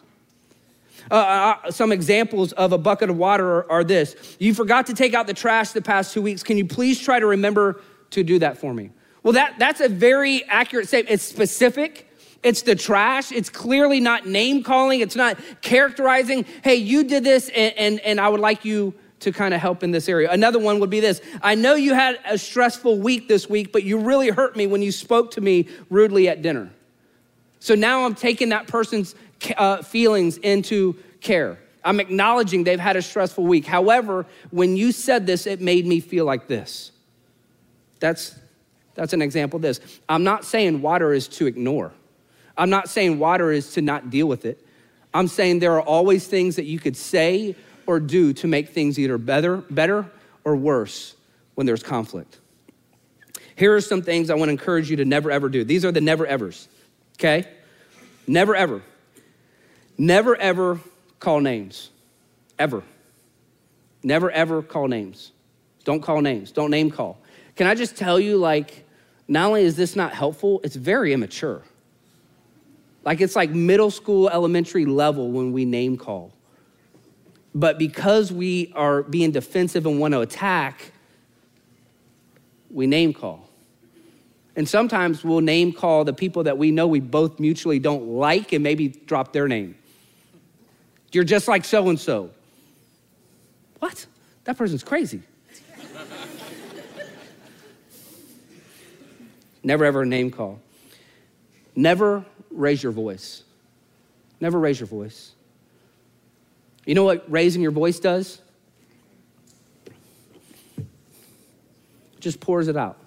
Uh, 1.11 1.15
uh, 1.15 1.57
uh, 1.65 1.71
some 1.73 1.91
examples 1.91 2.53
of 2.53 2.73
a 2.73 2.79
bucket 2.79 3.11
of 3.11 3.19
water 3.19 3.45
are, 3.45 3.73
are 3.73 3.83
this 3.83 4.37
You 4.39 4.55
forgot 4.55 4.87
to 4.87 4.95
take 4.95 5.15
out 5.15 5.27
the 5.27 5.35
trash 5.35 5.73
the 5.73 5.83
past 5.83 6.15
two 6.15 6.23
weeks. 6.23 6.45
Can 6.45 6.57
you 6.57 6.65
please 6.65 7.01
try 7.01 7.19
to 7.19 7.27
remember 7.27 7.83
to 8.11 8.23
do 8.23 8.39
that 8.39 8.57
for 8.57 8.73
me? 8.73 8.93
Well, 9.25 9.33
that, 9.33 9.59
that's 9.59 9.81
a 9.81 9.89
very 9.89 10.45
accurate 10.45 10.87
statement. 10.87 11.15
It's 11.15 11.25
specific. 11.25 12.08
It's 12.43 12.63
the 12.63 12.77
trash. 12.77 13.33
It's 13.33 13.51
clearly 13.51 14.01
not 14.01 14.27
name 14.27 14.63
calling. 14.63 15.01
It's 15.01 15.17
not 15.17 15.39
characterizing, 15.61 16.45
hey, 16.63 16.77
you 16.77 17.05
did 17.05 17.25
this, 17.25 17.49
and, 17.49 17.75
and, 17.77 18.01
and 18.01 18.21
I 18.21 18.29
would 18.29 18.41
like 18.41 18.65
you 18.65 18.95
to 19.21 19.33
kind 19.33 19.53
of 19.53 19.61
help 19.61 19.83
in 19.83 19.91
this 19.91 20.09
area. 20.09 20.31
Another 20.31 20.59
one 20.59 20.79
would 20.79 20.91
be 20.91 21.01
this 21.01 21.21
I 21.43 21.57
know 21.57 21.75
you 21.75 21.95
had 21.95 22.21
a 22.25 22.39
stressful 22.39 22.99
week 22.99 23.27
this 23.27 23.49
week, 23.49 23.73
but 23.73 23.83
you 23.83 23.99
really 23.99 24.29
hurt 24.29 24.57
me 24.57 24.67
when 24.67 24.83
you 24.83 24.93
spoke 24.93 25.33
to 25.33 25.41
me 25.41 25.67
rudely 25.91 26.29
at 26.29 26.43
dinner. 26.43 26.71
So 27.61 27.75
now 27.75 28.05
I'm 28.05 28.15
taking 28.15 28.51
that 28.51 28.69
person's 28.69 29.17
uh, 29.57 29.83
feelings 29.83 30.37
into 30.39 30.95
care. 31.21 31.59
I'm 31.85 31.99
acknowledging 31.99 32.65
they've 32.65 32.79
had 32.79 32.97
a 32.97 33.03
stressful 33.03 33.45
week. 33.45 33.67
However, 33.67 34.27
when 34.51 34.77
you 34.77 34.93
said 34.93 35.27
this, 35.27 35.47
it 35.47 35.61
made 35.61 35.87
me 35.87 35.99
feel 35.99 36.25
like 36.25 36.47
this. 36.47 36.93
That's, 37.99 38.37
That's 38.95 39.13
an 39.13 39.23
example 39.23 39.57
of 39.57 39.63
this. 39.63 39.81
I'm 40.09 40.23
not 40.23 40.45
saying 40.45 40.83
water 40.83 41.13
is 41.13 41.27
to 41.29 41.47
ignore. 41.47 41.93
I'm 42.59 42.71
not 42.71 42.89
saying 42.91 43.19
water 43.19 43.53
is 43.53 43.73
to 43.75 43.83
not 43.83 44.11
deal 44.11 44.27
with 44.27 44.45
it. 44.45 44.67
I'm 45.15 45.29
saying 45.29 45.61
there 45.61 45.75
are 45.75 45.83
always 45.83 46.27
things 46.27 46.57
that 46.57 46.65
you 46.65 46.79
could 46.79 46.97
say 46.97 47.57
or 47.87 48.01
do 48.01 48.33
to 48.35 48.47
make 48.47 48.71
things 48.71 48.99
either 48.99 49.17
better, 49.17 49.59
better 49.71 50.11
or 50.45 50.57
worse 50.57 51.15
when 51.55 51.67
there's 51.67 51.83
conflict. 51.83 52.39
Here 53.57 53.75
are 53.75 53.81
some 53.81 54.03
things 54.03 54.29
I 54.29 54.35
want 54.35 54.49
to 54.49 54.53
encourage 54.53 54.91
you 54.91 54.97
to 54.97 55.05
never 55.05 55.31
ever 55.31 55.49
do. 55.49 55.65
These 55.65 55.85
are 55.85 55.93
the 55.93 56.01
never 56.01 56.27
evers, 56.27 56.69
okay? 57.15 57.49
Never 58.27 58.55
ever. 58.55 58.83
Never 59.97 60.37
ever 60.37 60.81
call 61.19 61.41
names. 61.41 61.91
Ever. 62.59 62.83
Never 64.03 64.31
ever 64.31 64.63
call 64.63 64.87
names. 64.87 65.33
Don't 65.85 66.01
call 66.01 66.21
names. 66.21 66.53
Don't 66.53 66.71
name 66.71 66.91
call. 66.91 67.19
Can 67.57 67.67
I 67.67 67.75
just 67.75 67.97
tell 67.97 68.21
you, 68.21 68.37
like, 68.37 68.87
not 69.27 69.49
only 69.49 69.63
is 69.63 69.77
this 69.77 69.97
not 69.97 70.13
helpful, 70.13 70.61
it's 70.63 70.77
very 70.77 71.13
immature. 71.13 71.63
Like, 73.05 73.21
it's 73.21 73.37
like 73.37 73.51
middle 73.51 73.91
school, 73.91 74.29
elementary 74.29 74.85
level 74.85 75.31
when 75.31 75.53
we 75.53 75.65
name 75.65 75.97
call. 75.97 76.33
But 77.55 77.79
because 77.79 78.33
we 78.33 78.73
are 78.75 79.03
being 79.03 79.31
defensive 79.31 79.87
and 79.87 79.99
want 79.99 80.13
to 80.13 80.21
attack, 80.21 80.93
we 82.71 82.87
name 82.87 83.13
call. 83.13 83.49
And 84.55 84.69
sometimes 84.69 85.25
we'll 85.25 85.41
name 85.41 85.73
call 85.73 86.05
the 86.05 86.13
people 86.13 86.45
that 86.45 86.59
we 86.59 86.71
know 86.71 86.87
we 86.87 87.01
both 87.01 87.39
mutually 87.39 87.79
don't 87.79 88.09
like 88.09 88.53
and 88.53 88.63
maybe 88.63 88.89
drop 88.89 89.33
their 89.33 89.49
name. 89.49 89.77
You're 91.13 91.25
just 91.25 91.49
like 91.49 91.65
so 91.65 91.89
and 91.89 91.99
so. 91.99 92.31
What? 93.79 94.07
That 94.45 94.59
person's 94.59 94.83
crazy. 94.83 95.23
Never 99.63 99.85
ever 99.85 100.05
name 100.05 100.31
call. 100.31 100.61
Never 101.77 102.25
raise 102.51 102.83
your 102.83 102.93
voice. 102.93 103.43
Never 104.41 104.59
raise 104.59 104.79
your 104.81 104.87
voice. 104.87 105.33
You 106.87 106.95
know 106.95 107.05
what 107.05 107.31
raising 107.31 107.63
your 107.63 107.73
voice 107.73 108.01
does? 108.01 108.41
It 110.77 110.87
just 112.21 112.41
pours 112.41 112.69
it 112.69 112.77
out 112.77 112.99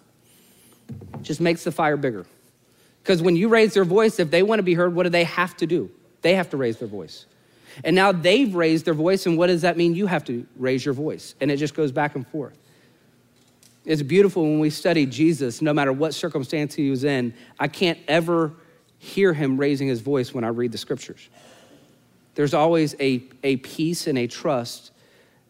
just 1.22 1.42
makes 1.42 1.64
the 1.64 1.72
fire 1.72 1.98
bigger. 1.98 2.26
Because 3.04 3.22
when 3.22 3.36
you 3.36 3.48
raise 3.50 3.74
their 3.74 3.86
voice, 3.86 4.20
if 4.20 4.32
they 4.32 4.44
want 4.44 4.60
to 4.60 4.64
be 4.64 4.74
heard, 4.74 4.94
what 4.94 5.04
do 5.04 5.10
they 5.10 5.24
have 5.24 5.58
to 5.58 5.68
do? 5.68 5.90
They 6.22 6.36
have 6.36 6.50
to 6.52 6.58
raise 6.58 6.78
their 6.78 6.88
voice. 6.88 7.26
And 7.84 7.96
now 7.96 8.12
they've 8.12 8.54
raised 8.54 8.86
their 8.86 8.94
voice, 8.94 9.26
and 9.26 9.38
what 9.38 9.48
does 9.48 9.62
that 9.62 9.78
mean? 9.78 9.96
You 9.96 10.08
have 10.08 10.26
to 10.26 10.46
raise 10.58 10.86
your 10.86 10.94
voice. 10.94 11.36
And 11.42 11.50
it 11.50 11.58
just 11.58 11.74
goes 11.74 11.92
back 11.92 12.16
and 12.16 12.28
forth. 12.28 12.58
It's 13.86 14.04
beautiful 14.04 14.44
when 14.44 14.60
we 14.60 14.70
study 14.70 15.06
Jesus, 15.06 15.62
no 15.62 15.74
matter 15.74 15.92
what 15.92 16.14
circumstance 16.14 16.76
he 16.76 16.90
was 16.92 17.04
in, 17.04 17.34
I 17.60 17.68
can't 17.68 17.98
ever 18.08 18.52
hear 19.02 19.34
him 19.34 19.58
raising 19.58 19.88
his 19.88 20.00
voice 20.00 20.32
when 20.32 20.44
I 20.44 20.50
read 20.50 20.72
the 20.72 20.78
scriptures. 20.78 21.28
There's 22.36 22.54
always 22.54 22.94
a, 23.00 23.24
a 23.44 23.56
peace 23.58 24.06
and 24.06 24.16
a 24.16 24.28
trust, 24.28 24.92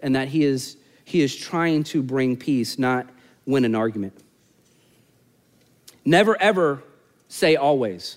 and 0.02 0.16
that 0.16 0.30
he 0.30 0.46
is, 0.46 0.78
he 1.04 1.22
is 1.22 1.36
trying 1.36 1.84
to 1.86 2.02
bring 2.02 2.38
peace, 2.38 2.80
not 2.80 3.10
win 3.46 3.66
an 3.66 3.76
argument. 3.76 4.14
Never 6.06 6.42
ever 6.42 6.82
say 7.28 7.58
always. 7.58 8.16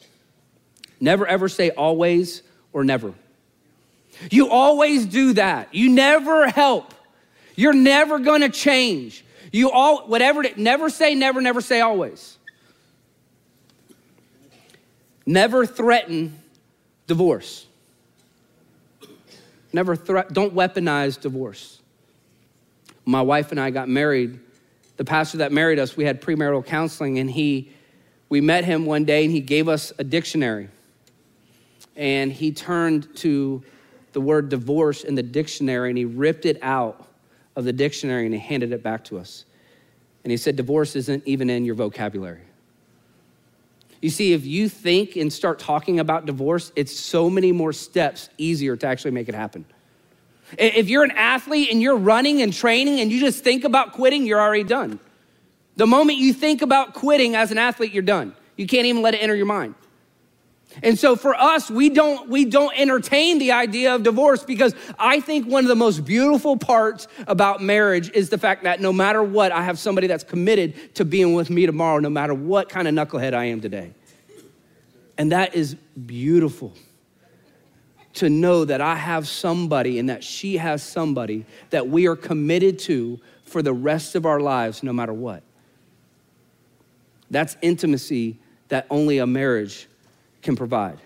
Never 1.00 1.26
ever 1.26 1.48
say 1.48 1.70
always 1.70 2.42
or 2.72 2.84
never. 2.84 3.12
You 4.30 4.50
always 4.50 5.04
do 5.04 5.32
that. 5.32 5.74
You 5.74 5.90
never 5.90 6.48
help. 6.48 6.94
You're 7.56 7.72
never 7.72 8.20
to 8.42 8.48
change. 8.50 9.24
You 9.50 9.72
all 9.72 10.06
whatever 10.06 10.44
never 10.56 10.90
say 10.90 11.16
never 11.16 11.40
never 11.40 11.60
say 11.60 11.80
always. 11.80 12.38
Never 15.26 15.66
threaten 15.66 16.38
divorce. 17.06 17.66
Never 19.72 19.96
threat 19.96 20.32
don't 20.32 20.54
weaponize 20.54 21.20
divorce. 21.20 21.80
My 23.04 23.22
wife 23.22 23.50
and 23.50 23.60
I 23.60 23.70
got 23.70 23.88
married. 23.88 24.38
The 24.96 25.04
pastor 25.04 25.38
that 25.38 25.52
married 25.52 25.78
us, 25.78 25.96
we 25.96 26.04
had 26.04 26.20
premarital 26.20 26.64
counseling 26.66 27.18
and 27.18 27.30
he 27.30 27.70
we 28.28 28.40
met 28.40 28.64
him 28.64 28.87
one 28.87 29.04
day 29.04 29.24
and 29.24 29.32
he 29.32 29.40
gave 29.40 29.68
us 29.68 29.92
a 29.98 30.04
dictionary. 30.04 30.68
And 31.96 32.32
he 32.32 32.52
turned 32.52 33.14
to 33.16 33.62
the 34.12 34.20
word 34.20 34.48
divorce 34.48 35.04
in 35.04 35.14
the 35.14 35.22
dictionary 35.22 35.90
and 35.90 35.98
he 35.98 36.04
ripped 36.04 36.46
it 36.46 36.58
out 36.62 37.06
of 37.56 37.64
the 37.64 37.72
dictionary 37.72 38.24
and 38.24 38.34
he 38.34 38.40
handed 38.40 38.72
it 38.72 38.82
back 38.82 39.04
to 39.04 39.18
us. 39.18 39.44
And 40.24 40.30
he 40.30 40.37
said, 40.37 40.56
Divorce 40.56 40.96
isn't 40.96 41.22
even 41.26 41.50
in 41.50 41.64
your 41.64 41.74
vocabulary. 41.74 42.40
You 44.04 44.10
see, 44.10 44.34
if 44.34 44.44
you 44.44 44.68
think 44.68 45.16
and 45.16 45.32
start 45.32 45.58
talking 45.58 45.98
about 45.98 46.26
divorce, 46.26 46.72
it's 46.76 46.94
so 46.94 47.30
many 47.30 47.52
more 47.52 47.72
steps 47.72 48.28
easier 48.36 48.76
to 48.76 48.86
actually 48.86 49.12
make 49.12 49.30
it 49.30 49.34
happen. 49.34 49.64
If 50.58 50.90
you're 50.90 51.04
an 51.04 51.12
athlete 51.12 51.70
and 51.72 51.80
you're 51.80 51.96
running 51.96 52.42
and 52.42 52.52
training 52.52 53.00
and 53.00 53.10
you 53.10 53.18
just 53.18 53.42
think 53.42 53.64
about 53.64 53.94
quitting, 53.94 54.26
you're 54.26 54.42
already 54.42 54.62
done. 54.62 55.00
The 55.76 55.86
moment 55.86 56.18
you 56.18 56.34
think 56.34 56.60
about 56.60 56.92
quitting 56.92 57.34
as 57.34 57.50
an 57.50 57.56
athlete, 57.56 57.94
you're 57.94 58.02
done. 58.02 58.36
You 58.58 58.66
can't 58.66 58.84
even 58.84 59.00
let 59.00 59.14
it 59.14 59.22
enter 59.22 59.34
your 59.34 59.46
mind. 59.46 59.74
And 60.82 60.98
so 60.98 61.16
for 61.16 61.34
us, 61.34 61.70
we 61.70 61.88
don't, 61.88 62.28
we 62.28 62.44
don't 62.44 62.76
entertain 62.78 63.38
the 63.38 63.52
idea 63.52 63.94
of 63.94 64.02
divorce 64.02 64.42
because 64.42 64.74
I 64.98 65.20
think 65.20 65.46
one 65.46 65.64
of 65.64 65.68
the 65.68 65.76
most 65.76 66.04
beautiful 66.04 66.56
parts 66.56 67.06
about 67.26 67.62
marriage 67.62 68.10
is 68.10 68.30
the 68.30 68.38
fact 68.38 68.64
that 68.64 68.80
no 68.80 68.92
matter 68.92 69.22
what, 69.22 69.52
I 69.52 69.62
have 69.62 69.78
somebody 69.78 70.06
that's 70.06 70.24
committed 70.24 70.94
to 70.96 71.04
being 71.04 71.34
with 71.34 71.50
me 71.50 71.66
tomorrow, 71.66 71.98
no 72.00 72.10
matter 72.10 72.34
what 72.34 72.68
kind 72.68 72.88
of 72.88 72.94
knucklehead 72.94 73.34
I 73.34 73.46
am 73.46 73.60
today. 73.60 73.92
And 75.16 75.32
that 75.32 75.54
is 75.54 75.74
beautiful 75.74 76.72
to 78.14 78.28
know 78.28 78.64
that 78.64 78.80
I 78.80 78.96
have 78.96 79.28
somebody 79.28 79.98
and 79.98 80.08
that 80.08 80.24
she 80.24 80.56
has 80.56 80.82
somebody 80.82 81.46
that 81.70 81.88
we 81.88 82.06
are 82.06 82.16
committed 82.16 82.78
to 82.80 83.20
for 83.44 83.62
the 83.62 83.72
rest 83.72 84.14
of 84.14 84.26
our 84.26 84.40
lives, 84.40 84.82
no 84.82 84.92
matter 84.92 85.12
what. 85.12 85.42
That's 87.30 87.56
intimacy 87.62 88.38
that 88.68 88.87
only 88.90 89.18
a 89.18 89.26
marriage 89.26 89.88
can 90.44 90.54
provide. 90.54 91.00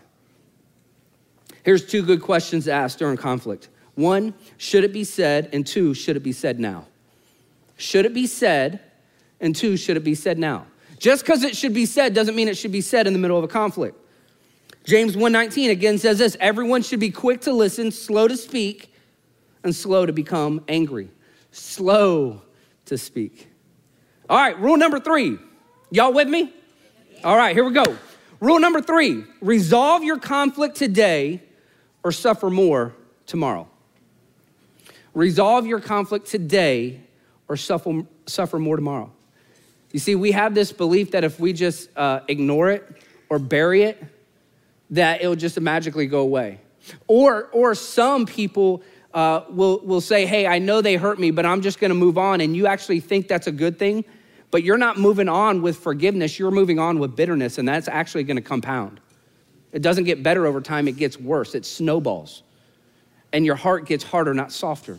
Here's 1.62 1.87
two 1.87 2.03
good 2.03 2.20
questions 2.20 2.64
to 2.64 2.72
ask 2.72 2.98
during 2.98 3.16
conflict. 3.16 3.68
One, 3.94 4.35
should 4.59 4.85
it 4.85 4.92
be 4.92 5.05
said? 5.05 5.48
And 5.53 5.66
two, 5.66 5.94
should 5.94 6.16
it 6.16 6.22
be 6.22 6.33
said 6.33 6.61
now? 6.61 6.87
Should 7.77 8.05
it 8.05 8.14
be 8.14 8.27
said? 8.27 8.81
And 9.40 9.57
two, 9.57 9.77
should 9.77 9.96
it 9.96 10.05
be 10.05 10.14
said 10.14 10.38
now? 10.38 10.66
Just 10.98 11.24
because 11.24 11.44
it 11.44 11.57
should 11.57 11.74
be 11.74 11.87
said 11.87 12.12
doesn't 12.12 12.35
mean 12.35 12.48
it 12.48 12.57
should 12.57 12.72
be 12.72 12.81
said 12.81 13.07
in 13.07 13.12
the 13.12 13.18
middle 13.18 13.38
of 13.38 13.44
a 13.44 13.48
conflict. 13.48 13.96
James 14.85 15.16
1:19 15.16 15.70
again 15.70 15.98
says 15.98 16.18
this, 16.18 16.37
everyone 16.40 16.83
should 16.83 17.01
be 17.01 17.11
quick 17.11 17.40
to 17.42 17.53
listen, 17.53 17.90
slow 17.90 18.27
to 18.27 18.37
speak, 18.37 18.92
and 19.62 19.74
slow 19.74 20.07
to 20.07 20.12
become 20.12 20.64
angry. 20.66 21.11
Slow 21.53 22.42
to 22.87 22.98
speak. 22.98 23.48
All 24.29 24.38
right, 24.38 24.59
rule 24.59 24.77
number 24.77 24.98
3. 24.98 25.38
Y'all 25.90 26.12
with 26.12 26.29
me? 26.29 26.53
All 27.22 27.37
right, 27.37 27.55
here 27.55 27.64
we 27.64 27.72
go. 27.72 27.96
Rule 28.40 28.61
number 28.61 28.81
three 28.81 29.24
resolve 29.40 30.03
your 30.05 30.18
conflict 30.18 30.77
today 30.77 31.42
or 32.05 32.12
suffer 32.12 32.51
more 32.51 32.94
tomorrow. 33.27 33.68
Resolve 35.14 35.66
your 35.66 35.81
conflict 35.81 36.27
today 36.27 37.01
or 37.48 37.57
suffer, 37.57 38.03
suffer 38.27 38.59
more 38.59 38.77
tomorrow. 38.77 39.11
You 39.92 39.98
see, 39.98 40.14
we 40.14 40.33
have 40.33 40.55
this 40.55 40.70
belief 40.70 41.12
that 41.12 41.24
if 41.24 41.40
we 41.40 41.53
just 41.53 41.88
uh, 41.96 42.20
ignore 42.29 42.70
it 42.70 42.87
or 43.29 43.38
bury 43.38 43.83
it, 43.83 44.03
that 44.90 45.20
it'll 45.20 45.35
just 45.35 45.59
magically 45.61 46.07
go 46.07 46.20
away. 46.20 46.61
Or, 47.07 47.44
or 47.46 47.74
some 47.74 48.27
people 48.27 48.83
uh, 49.12 49.42
will, 49.48 49.81
will 49.81 50.01
say, 50.01 50.27
hey, 50.27 50.46
I 50.46 50.59
know 50.59 50.81
they 50.83 50.96
hurt 50.96 51.18
me, 51.18 51.31
but 51.31 51.44
I'm 51.44 51.62
just 51.62 51.81
gonna 51.81 51.94
move 51.94 52.18
on. 52.18 52.40
And 52.40 52.55
you 52.55 52.66
actually 52.66 53.01
think 53.01 53.29
that's 53.29 53.46
a 53.46 53.53
good 53.53 53.79
thing 53.79 54.05
but 54.50 54.62
you're 54.62 54.78
not 54.78 54.98
moving 54.98 55.28
on 55.28 55.62
with 55.62 55.76
forgiveness, 55.76 56.38
you're 56.38 56.50
moving 56.50 56.78
on 56.78 56.98
with 56.98 57.14
bitterness, 57.16 57.58
and 57.58 57.68
that's 57.68 57.88
actually 57.88 58.24
gonna 58.24 58.40
compound. 58.40 59.00
It 59.72 59.82
doesn't 59.82 60.04
get 60.04 60.22
better 60.22 60.46
over 60.46 60.61
time, 60.61 60.88
it 60.88 60.96
gets 60.96 61.18
worse. 61.18 61.54
It 61.54 61.66
snowballs. 61.66 62.42
And 63.32 63.44
your 63.44 63.56
heart 63.56 63.87
gets 63.87 64.04
harder, 64.04 64.32
not 64.32 64.52
softer. 64.52 64.98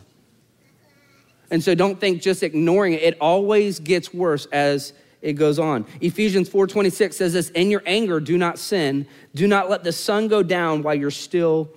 And 1.50 1.62
so 1.62 1.74
don't 1.74 1.98
think 1.98 2.22
just 2.22 2.42
ignoring 2.42 2.92
it, 2.92 3.02
it 3.02 3.16
always 3.20 3.80
gets 3.80 4.14
worse 4.14 4.46
as 4.46 4.92
it 5.20 5.34
goes 5.34 5.58
on. 5.58 5.84
Ephesians 6.00 6.48
4:26 6.48 7.16
says 7.16 7.32
this, 7.32 7.50
"In 7.50 7.70
your 7.70 7.82
anger 7.84 8.20
do 8.20 8.38
not 8.38 8.58
sin, 8.58 9.06
do 9.34 9.46
not 9.46 9.68
let 9.68 9.84
the 9.84 9.92
sun 9.92 10.28
go 10.28 10.42
down 10.42 10.82
while 10.82 10.94
you're 10.94 11.10
still 11.10 11.68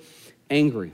angry." 0.50 0.92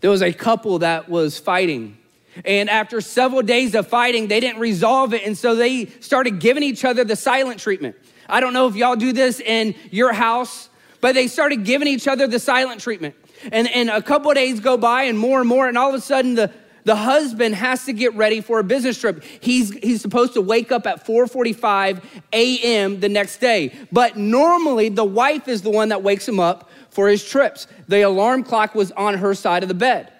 There 0.00 0.10
was 0.10 0.22
a 0.22 0.32
couple 0.32 0.80
that 0.80 1.08
was 1.08 1.38
fighting 1.38 1.96
and 2.44 2.70
after 2.70 3.00
several 3.00 3.42
days 3.42 3.74
of 3.74 3.86
fighting, 3.88 4.28
they 4.28 4.40
didn't 4.40 4.60
resolve 4.60 5.14
it. 5.14 5.26
And 5.26 5.36
so 5.36 5.54
they 5.54 5.86
started 6.00 6.40
giving 6.40 6.62
each 6.62 6.84
other 6.84 7.04
the 7.04 7.16
silent 7.16 7.60
treatment. 7.60 7.96
I 8.28 8.40
don't 8.40 8.52
know 8.52 8.68
if 8.68 8.76
y'all 8.76 8.96
do 8.96 9.12
this 9.12 9.40
in 9.40 9.74
your 9.90 10.12
house, 10.12 10.70
but 11.00 11.14
they 11.14 11.26
started 11.26 11.64
giving 11.64 11.88
each 11.88 12.08
other 12.08 12.26
the 12.26 12.38
silent 12.38 12.80
treatment. 12.80 13.14
And, 13.50 13.68
and 13.68 13.90
a 13.90 14.00
couple 14.00 14.32
days 14.34 14.60
go 14.60 14.76
by 14.76 15.04
and 15.04 15.18
more 15.18 15.40
and 15.40 15.48
more, 15.48 15.68
and 15.68 15.76
all 15.76 15.88
of 15.88 15.94
a 15.94 16.00
sudden 16.00 16.34
the, 16.34 16.52
the 16.84 16.96
husband 16.96 17.54
has 17.56 17.84
to 17.86 17.92
get 17.92 18.14
ready 18.14 18.40
for 18.40 18.60
a 18.60 18.64
business 18.64 18.98
trip. 19.00 19.22
He's, 19.40 19.70
he's 19.78 20.00
supposed 20.00 20.34
to 20.34 20.40
wake 20.40 20.72
up 20.72 20.86
at 20.86 21.04
4:45 21.06 22.02
a.m. 22.32 23.00
the 23.00 23.08
next 23.08 23.38
day. 23.38 23.76
But 23.90 24.16
normally 24.16 24.88
the 24.88 25.04
wife 25.04 25.48
is 25.48 25.62
the 25.62 25.70
one 25.70 25.90
that 25.90 26.02
wakes 26.02 26.26
him 26.26 26.40
up 26.40 26.70
for 26.90 27.08
his 27.08 27.24
trips. 27.24 27.66
The 27.88 28.02
alarm 28.02 28.44
clock 28.44 28.74
was 28.74 28.92
on 28.92 29.14
her 29.18 29.34
side 29.34 29.62
of 29.62 29.68
the 29.68 29.74
bed. 29.74 30.12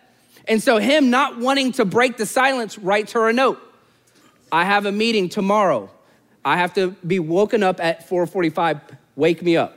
And 0.49 0.63
so 0.63 0.79
him 0.79 1.11
not 1.11 1.39
wanting 1.39 1.73
to 1.73 1.85
break 1.85 2.17
the 2.17 2.27
silence 2.27 2.79
writes 2.79 3.13
her 3.13 3.29
a 3.29 3.33
note. 3.33 3.61
I 4.51 4.65
have 4.65 4.87
a 4.87 4.93
meeting 4.93 5.29
tomorrow. 5.29 5.91
I 6.45 6.57
have 6.57 6.75
to 6.75 6.91
be 7.07 7.19
woken 7.19 7.63
up 7.63 7.81
at 7.81 8.09
4:45. 8.09 8.81
Wake 9.15 9.43
me 9.43 9.57
up. 9.57 9.77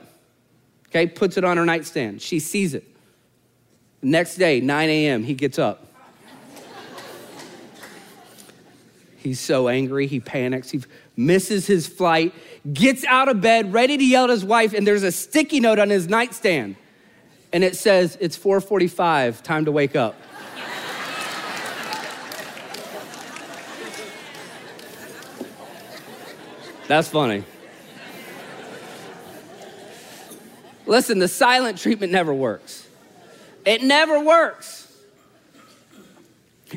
Okay, 0.88 1.06
puts 1.06 1.36
it 1.36 1.44
on 1.44 1.56
her 1.56 1.64
nightstand. 1.64 2.22
She 2.22 2.40
sees 2.40 2.74
it. 2.74 2.84
Next 4.02 4.36
day, 4.36 4.60
9 4.60 4.88
a.m., 4.88 5.24
he 5.24 5.34
gets 5.34 5.58
up. 5.58 5.86
He's 9.18 9.40
so 9.40 9.68
angry, 9.68 10.06
he 10.06 10.20
panics, 10.20 10.70
he 10.70 10.82
misses 11.16 11.66
his 11.66 11.88
flight, 11.88 12.32
gets 12.72 13.04
out 13.06 13.28
of 13.28 13.40
bed, 13.40 13.72
ready 13.72 13.96
to 13.96 14.04
yell 14.04 14.24
at 14.24 14.30
his 14.30 14.44
wife, 14.44 14.72
and 14.72 14.86
there's 14.86 15.02
a 15.02 15.10
sticky 15.10 15.58
note 15.58 15.80
on 15.80 15.90
his 15.90 16.08
nightstand. 16.08 16.76
And 17.52 17.64
it 17.64 17.74
says, 17.74 18.16
It's 18.20 18.38
4:45, 18.38 19.42
time 19.42 19.64
to 19.64 19.72
wake 19.72 19.96
up. 19.96 20.14
That's 26.88 27.08
funny. 27.08 27.44
Listen, 30.86 31.18
the 31.18 31.28
silent 31.28 31.78
treatment 31.78 32.12
never 32.12 32.32
works. 32.32 32.86
It 33.64 33.82
never 33.82 34.20
works. 34.20 34.84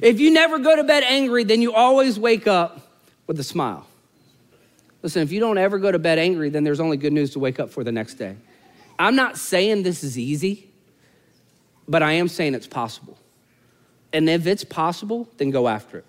If 0.01 0.19
you 0.19 0.31
never 0.31 0.59
go 0.59 0.75
to 0.75 0.83
bed 0.83 1.03
angry, 1.03 1.43
then 1.43 1.61
you 1.61 1.73
always 1.73 2.19
wake 2.19 2.47
up 2.47 2.87
with 3.27 3.39
a 3.39 3.43
smile. 3.43 3.85
Listen, 5.01 5.21
if 5.21 5.31
you 5.31 5.39
don't 5.39 5.57
ever 5.57 5.77
go 5.77 5.91
to 5.91 5.99
bed 5.99 6.19
angry, 6.19 6.49
then 6.49 6.63
there's 6.63 6.79
only 6.79 6.97
good 6.97 7.13
news 7.13 7.31
to 7.31 7.39
wake 7.39 7.59
up 7.59 7.69
for 7.69 7.83
the 7.83 7.91
next 7.91 8.15
day. 8.15 8.35
I'm 8.97 9.15
not 9.15 9.37
saying 9.37 9.83
this 9.83 10.03
is 10.03 10.17
easy, 10.17 10.67
but 11.87 12.03
I 12.03 12.13
am 12.13 12.27
saying 12.27 12.55
it's 12.55 12.67
possible. 12.67 13.17
And 14.11 14.29
if 14.29 14.47
it's 14.47 14.63
possible, 14.63 15.29
then 15.37 15.51
go 15.51 15.67
after 15.67 15.99
it. 15.99 16.05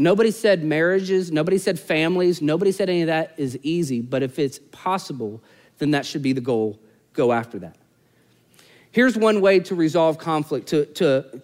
Nobody 0.00 0.30
said 0.30 0.64
marriages, 0.64 1.30
nobody 1.30 1.58
said 1.58 1.78
families, 1.78 2.40
nobody 2.40 2.72
said 2.72 2.88
any 2.88 3.02
of 3.02 3.08
that 3.08 3.34
is 3.36 3.58
easy, 3.62 4.00
but 4.00 4.22
if 4.22 4.38
it's 4.38 4.58
possible, 4.72 5.42
then 5.76 5.90
that 5.90 6.06
should 6.06 6.22
be 6.22 6.32
the 6.32 6.40
goal. 6.40 6.78
Go 7.12 7.32
after 7.32 7.58
that. 7.58 7.76
Here's 8.92 9.14
one 9.14 9.42
way 9.42 9.60
to 9.60 9.74
resolve 9.74 10.16
conflict, 10.16 10.68
to, 10.68 10.86
to 10.86 11.42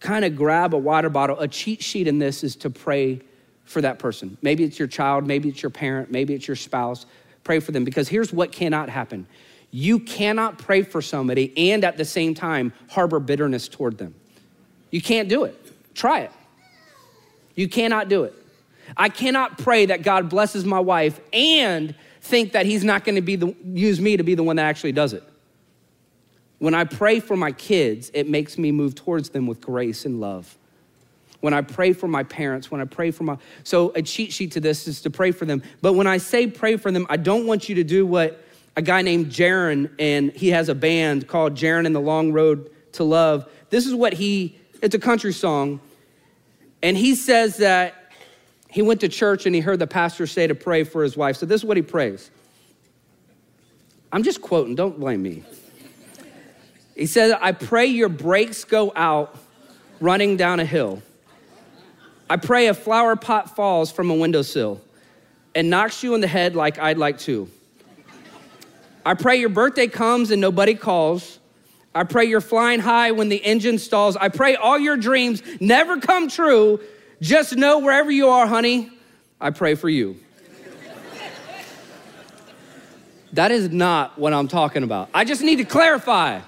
kind 0.00 0.24
of 0.24 0.34
grab 0.34 0.72
a 0.72 0.78
water 0.78 1.10
bottle. 1.10 1.38
A 1.40 1.46
cheat 1.46 1.82
sheet 1.82 2.08
in 2.08 2.18
this 2.18 2.42
is 2.42 2.56
to 2.56 2.70
pray 2.70 3.20
for 3.66 3.82
that 3.82 3.98
person. 3.98 4.38
Maybe 4.40 4.64
it's 4.64 4.78
your 4.78 4.88
child, 4.88 5.26
maybe 5.26 5.50
it's 5.50 5.62
your 5.62 5.68
parent, 5.68 6.10
maybe 6.10 6.32
it's 6.32 6.48
your 6.48 6.56
spouse. 6.56 7.04
Pray 7.44 7.60
for 7.60 7.72
them 7.72 7.84
because 7.84 8.08
here's 8.08 8.32
what 8.32 8.50
cannot 8.50 8.88
happen 8.88 9.26
you 9.72 9.98
cannot 9.98 10.56
pray 10.56 10.82
for 10.84 11.02
somebody 11.02 11.52
and 11.70 11.84
at 11.84 11.98
the 11.98 12.06
same 12.06 12.32
time 12.32 12.72
harbor 12.88 13.20
bitterness 13.20 13.68
toward 13.68 13.98
them. 13.98 14.14
You 14.90 15.02
can't 15.02 15.28
do 15.28 15.44
it. 15.44 15.54
Try 15.94 16.20
it. 16.20 16.32
You 17.54 17.68
cannot 17.68 18.08
do 18.08 18.24
it. 18.24 18.34
I 18.96 19.08
cannot 19.08 19.58
pray 19.58 19.86
that 19.86 20.02
God 20.02 20.28
blesses 20.28 20.64
my 20.64 20.80
wife 20.80 21.20
and 21.32 21.94
think 22.20 22.52
that 22.52 22.66
he's 22.66 22.84
not 22.84 23.04
going 23.04 23.14
to 23.16 23.22
be 23.22 23.56
use 23.64 24.00
me 24.00 24.16
to 24.16 24.22
be 24.22 24.34
the 24.34 24.42
one 24.42 24.56
that 24.56 24.66
actually 24.66 24.92
does 24.92 25.12
it. 25.12 25.22
When 26.58 26.74
I 26.74 26.84
pray 26.84 27.20
for 27.20 27.36
my 27.36 27.52
kids, 27.52 28.10
it 28.12 28.28
makes 28.28 28.58
me 28.58 28.70
move 28.70 28.94
towards 28.94 29.30
them 29.30 29.46
with 29.46 29.60
grace 29.60 30.04
and 30.04 30.20
love. 30.20 30.56
When 31.40 31.54
I 31.54 31.62
pray 31.62 31.94
for 31.94 32.06
my 32.06 32.22
parents, 32.22 32.70
when 32.70 32.82
I 32.82 32.84
pray 32.84 33.10
for 33.10 33.24
my 33.24 33.38
so 33.64 33.92
a 33.94 34.02
cheat 34.02 34.32
sheet 34.32 34.52
to 34.52 34.60
this 34.60 34.86
is 34.86 35.00
to 35.02 35.10
pray 35.10 35.30
for 35.32 35.46
them. 35.46 35.62
But 35.80 35.94
when 35.94 36.06
I 36.06 36.18
say 36.18 36.46
pray 36.46 36.76
for 36.76 36.92
them, 36.92 37.06
I 37.08 37.16
don't 37.16 37.46
want 37.46 37.68
you 37.68 37.76
to 37.76 37.84
do 37.84 38.04
what 38.04 38.44
a 38.76 38.82
guy 38.82 39.00
named 39.00 39.26
Jaron 39.26 39.90
and 39.98 40.32
he 40.32 40.48
has 40.48 40.68
a 40.68 40.74
band 40.74 41.26
called 41.26 41.54
Jaron 41.54 41.86
and 41.86 41.94
the 41.94 42.00
Long 42.00 42.32
Road 42.32 42.70
to 42.92 43.04
Love. 43.04 43.50
This 43.70 43.86
is 43.86 43.94
what 43.94 44.12
he 44.12 44.58
it's 44.82 44.94
a 44.94 44.98
country 44.98 45.32
song 45.32 45.80
and 46.82 46.96
he 46.96 47.14
says 47.14 47.58
that 47.58 48.12
he 48.68 48.82
went 48.82 49.00
to 49.00 49.08
church 49.08 49.46
and 49.46 49.54
he 49.54 49.60
heard 49.60 49.78
the 49.78 49.86
pastor 49.86 50.26
say 50.26 50.46
to 50.46 50.54
pray 50.54 50.84
for 50.84 51.02
his 51.02 51.16
wife. 51.16 51.36
So 51.36 51.46
this 51.46 51.60
is 51.60 51.64
what 51.64 51.76
he 51.76 51.82
prays. 51.82 52.30
I'm 54.12 54.22
just 54.22 54.40
quoting, 54.40 54.74
don't 54.74 54.98
blame 54.98 55.22
me. 55.22 55.42
He 56.94 57.06
says, 57.06 57.34
I 57.40 57.52
pray 57.52 57.86
your 57.86 58.08
brakes 58.08 58.64
go 58.64 58.92
out 58.94 59.36
running 60.00 60.36
down 60.36 60.60
a 60.60 60.64
hill. 60.64 61.02
I 62.28 62.36
pray 62.36 62.68
a 62.68 62.74
flower 62.74 63.16
pot 63.16 63.56
falls 63.56 63.90
from 63.90 64.10
a 64.10 64.14
windowsill 64.14 64.80
and 65.54 65.68
knocks 65.68 66.04
you 66.04 66.14
in 66.14 66.20
the 66.20 66.28
head 66.28 66.54
like 66.54 66.78
I'd 66.78 66.98
like 66.98 67.18
to. 67.20 67.50
I 69.04 69.14
pray 69.14 69.40
your 69.40 69.48
birthday 69.48 69.88
comes 69.88 70.30
and 70.30 70.40
nobody 70.40 70.74
calls. 70.74 71.39
I 71.94 72.04
pray 72.04 72.26
you're 72.26 72.40
flying 72.40 72.80
high 72.80 73.10
when 73.10 73.28
the 73.28 73.36
engine 73.36 73.78
stalls. 73.78 74.16
I 74.16 74.28
pray 74.28 74.54
all 74.54 74.78
your 74.78 74.96
dreams 74.96 75.42
never 75.60 75.98
come 75.98 76.28
true. 76.28 76.80
Just 77.20 77.56
know 77.56 77.80
wherever 77.80 78.10
you 78.10 78.28
are, 78.28 78.46
honey, 78.46 78.90
I 79.40 79.50
pray 79.50 79.74
for 79.74 79.88
you. 79.88 80.16
that 83.32 83.50
is 83.50 83.70
not 83.70 84.18
what 84.18 84.32
I'm 84.32 84.48
talking 84.48 84.84
about. 84.84 85.10
I 85.12 85.24
just 85.24 85.42
need 85.42 85.56
to 85.56 85.64
clarify. 85.64 86.40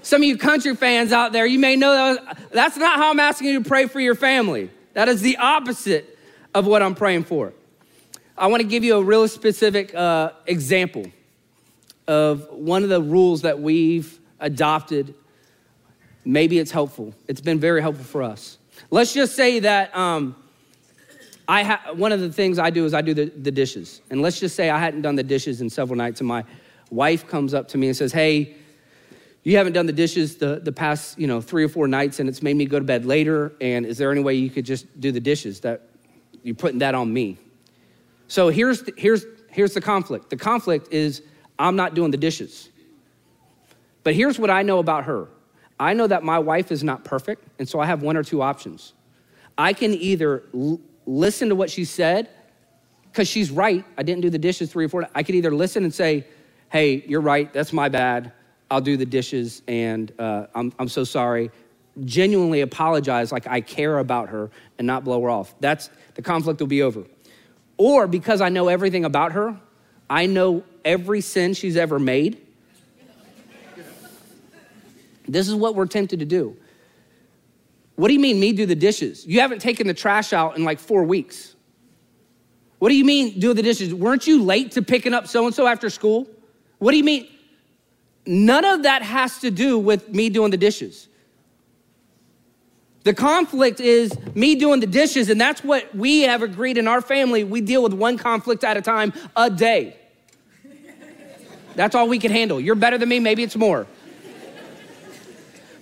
Some 0.00 0.22
of 0.22 0.26
you 0.26 0.36
country 0.36 0.74
fans 0.74 1.12
out 1.12 1.32
there, 1.32 1.46
you 1.46 1.58
may 1.58 1.76
know 1.76 2.14
that 2.14 2.38
that's 2.50 2.76
not 2.76 2.98
how 2.98 3.10
I'm 3.10 3.20
asking 3.20 3.48
you 3.48 3.62
to 3.62 3.68
pray 3.68 3.86
for 3.86 4.00
your 4.00 4.14
family. 4.14 4.70
That 4.94 5.08
is 5.08 5.20
the 5.20 5.36
opposite 5.36 6.18
of 6.54 6.66
what 6.66 6.82
I'm 6.82 6.94
praying 6.94 7.24
for. 7.24 7.52
I 8.36 8.46
want 8.48 8.62
to 8.62 8.68
give 8.68 8.82
you 8.82 8.96
a 8.96 9.02
real 9.02 9.28
specific 9.28 9.94
uh, 9.94 10.32
example 10.46 11.06
of 12.08 12.48
one 12.50 12.82
of 12.82 12.88
the 12.88 13.00
rules 13.00 13.42
that 13.42 13.60
we've 13.60 14.18
adopted, 14.42 15.14
maybe 16.24 16.58
it's 16.58 16.70
helpful. 16.70 17.14
It's 17.28 17.40
been 17.40 17.58
very 17.58 17.80
helpful 17.80 18.04
for 18.04 18.22
us. 18.22 18.58
Let's 18.90 19.14
just 19.14 19.34
say 19.34 19.60
that 19.60 19.96
um, 19.96 20.36
I 21.48 21.62
ha- 21.62 21.92
one 21.94 22.12
of 22.12 22.20
the 22.20 22.32
things 22.32 22.58
I 22.58 22.70
do 22.70 22.84
is 22.84 22.92
I 22.92 23.00
do 23.00 23.14
the, 23.14 23.26
the 23.26 23.50
dishes. 23.50 24.02
And 24.10 24.20
let's 24.20 24.38
just 24.38 24.54
say 24.54 24.68
I 24.68 24.78
hadn't 24.78 25.02
done 25.02 25.16
the 25.16 25.22
dishes 25.22 25.60
in 25.60 25.70
several 25.70 25.96
nights, 25.96 26.20
and 26.20 26.28
my 26.28 26.44
wife 26.90 27.26
comes 27.26 27.54
up 27.54 27.68
to 27.68 27.78
me 27.78 27.86
and 27.86 27.96
says, 27.96 28.12
Hey, 28.12 28.56
you 29.44 29.56
haven't 29.56 29.72
done 29.72 29.86
the 29.86 29.92
dishes 29.92 30.36
the, 30.36 30.60
the 30.62 30.72
past 30.72 31.18
you 31.18 31.26
know 31.26 31.40
three 31.40 31.64
or 31.64 31.68
four 31.68 31.88
nights 31.88 32.20
and 32.20 32.28
it's 32.28 32.42
made 32.42 32.54
me 32.54 32.64
go 32.64 32.78
to 32.78 32.84
bed 32.84 33.04
later 33.04 33.52
and 33.60 33.84
is 33.84 33.98
there 33.98 34.12
any 34.12 34.22
way 34.22 34.34
you 34.34 34.50
could 34.50 34.64
just 34.64 35.00
do 35.00 35.12
the 35.12 35.20
dishes 35.20 35.60
that 35.60 35.88
you're 36.42 36.54
putting 36.54 36.78
that 36.78 36.94
on 36.94 37.12
me 37.12 37.36
so 38.28 38.48
here's 38.48 38.82
the, 38.82 38.92
here's 38.96 39.26
here's 39.50 39.74
the 39.74 39.80
conflict 39.80 40.30
the 40.30 40.36
conflict 40.36 40.92
is 40.92 41.22
i'm 41.58 41.76
not 41.76 41.94
doing 41.94 42.10
the 42.10 42.16
dishes 42.16 42.68
but 44.04 44.14
here's 44.14 44.38
what 44.38 44.50
I 44.50 44.62
know 44.62 44.78
about 44.78 45.04
her 45.04 45.28
I 45.78 45.94
know 45.94 46.06
that 46.06 46.22
my 46.22 46.38
wife 46.38 46.70
is 46.70 46.84
not 46.84 47.04
perfect, 47.04 47.44
and 47.58 47.68
so 47.68 47.80
I 47.80 47.86
have 47.86 48.02
one 48.02 48.16
or 48.16 48.22
two 48.22 48.42
options. 48.42 48.92
I 49.58 49.72
can 49.72 49.92
either 49.94 50.44
l- 50.54 50.80
listen 51.06 51.48
to 51.48 51.54
what 51.54 51.70
she 51.70 51.84
said, 51.84 52.28
because 53.10 53.28
she's 53.28 53.50
right. 53.50 53.84
I 53.98 54.02
didn't 54.02 54.22
do 54.22 54.30
the 54.30 54.38
dishes 54.38 54.70
three 54.70 54.84
or 54.84 54.88
four. 54.88 55.08
I 55.14 55.22
could 55.22 55.34
either 55.34 55.50
listen 55.50 55.84
and 55.84 55.92
say, 55.92 56.26
hey, 56.70 57.04
you're 57.06 57.20
right, 57.20 57.52
that's 57.52 57.72
my 57.72 57.88
bad. 57.88 58.32
I'll 58.70 58.80
do 58.80 58.96
the 58.96 59.04
dishes, 59.04 59.62
and 59.68 60.12
uh, 60.18 60.46
I'm, 60.54 60.72
I'm 60.78 60.88
so 60.88 61.04
sorry. 61.04 61.50
Genuinely 62.04 62.62
apologize 62.62 63.30
like 63.30 63.46
I 63.46 63.60
care 63.60 63.98
about 63.98 64.30
her 64.30 64.50
and 64.78 64.86
not 64.86 65.04
blow 65.04 65.20
her 65.20 65.30
off. 65.30 65.54
That's 65.60 65.90
the 66.14 66.22
conflict 66.22 66.60
will 66.60 66.68
be 66.68 66.82
over. 66.82 67.04
Or 67.76 68.06
because 68.06 68.40
I 68.40 68.48
know 68.48 68.68
everything 68.68 69.04
about 69.04 69.32
her, 69.32 69.60
I 70.08 70.26
know 70.26 70.64
every 70.84 71.20
sin 71.20 71.54
she's 71.54 71.76
ever 71.76 71.98
made 71.98 72.41
this 75.26 75.48
is 75.48 75.54
what 75.54 75.74
we're 75.74 75.86
tempted 75.86 76.18
to 76.20 76.24
do. 76.24 76.56
What 77.96 78.08
do 78.08 78.14
you 78.14 78.20
mean, 78.20 78.40
me 78.40 78.52
do 78.52 78.66
the 78.66 78.74
dishes? 78.74 79.26
You 79.26 79.40
haven't 79.40 79.60
taken 79.60 79.86
the 79.86 79.94
trash 79.94 80.32
out 80.32 80.56
in 80.56 80.64
like 80.64 80.78
four 80.78 81.04
weeks. 81.04 81.54
What 82.78 82.88
do 82.88 82.96
you 82.96 83.04
mean, 83.04 83.38
do 83.38 83.54
the 83.54 83.62
dishes? 83.62 83.94
Weren't 83.94 84.26
you 84.26 84.42
late 84.42 84.72
to 84.72 84.82
picking 84.82 85.14
up 85.14 85.28
so 85.28 85.46
and 85.46 85.54
so 85.54 85.66
after 85.66 85.88
school? 85.88 86.26
What 86.78 86.90
do 86.90 86.96
you 86.96 87.04
mean? 87.04 87.28
None 88.26 88.64
of 88.64 88.82
that 88.84 89.02
has 89.02 89.38
to 89.38 89.50
do 89.50 89.78
with 89.78 90.08
me 90.08 90.30
doing 90.30 90.50
the 90.50 90.56
dishes. 90.56 91.08
The 93.04 93.14
conflict 93.14 93.80
is 93.80 94.16
me 94.34 94.54
doing 94.54 94.80
the 94.80 94.86
dishes, 94.86 95.28
and 95.28 95.40
that's 95.40 95.64
what 95.64 95.94
we 95.94 96.20
have 96.22 96.42
agreed 96.42 96.78
in 96.78 96.86
our 96.86 97.00
family. 97.00 97.42
We 97.42 97.60
deal 97.60 97.82
with 97.82 97.92
one 97.92 98.16
conflict 98.16 98.62
at 98.62 98.76
a 98.76 98.82
time 98.82 99.12
a 99.36 99.50
day. 99.50 99.96
That's 101.74 101.94
all 101.94 102.08
we 102.08 102.18
can 102.18 102.30
handle. 102.30 102.60
You're 102.60 102.74
better 102.74 102.98
than 102.98 103.08
me, 103.08 103.18
maybe 103.18 103.42
it's 103.42 103.56
more. 103.56 103.86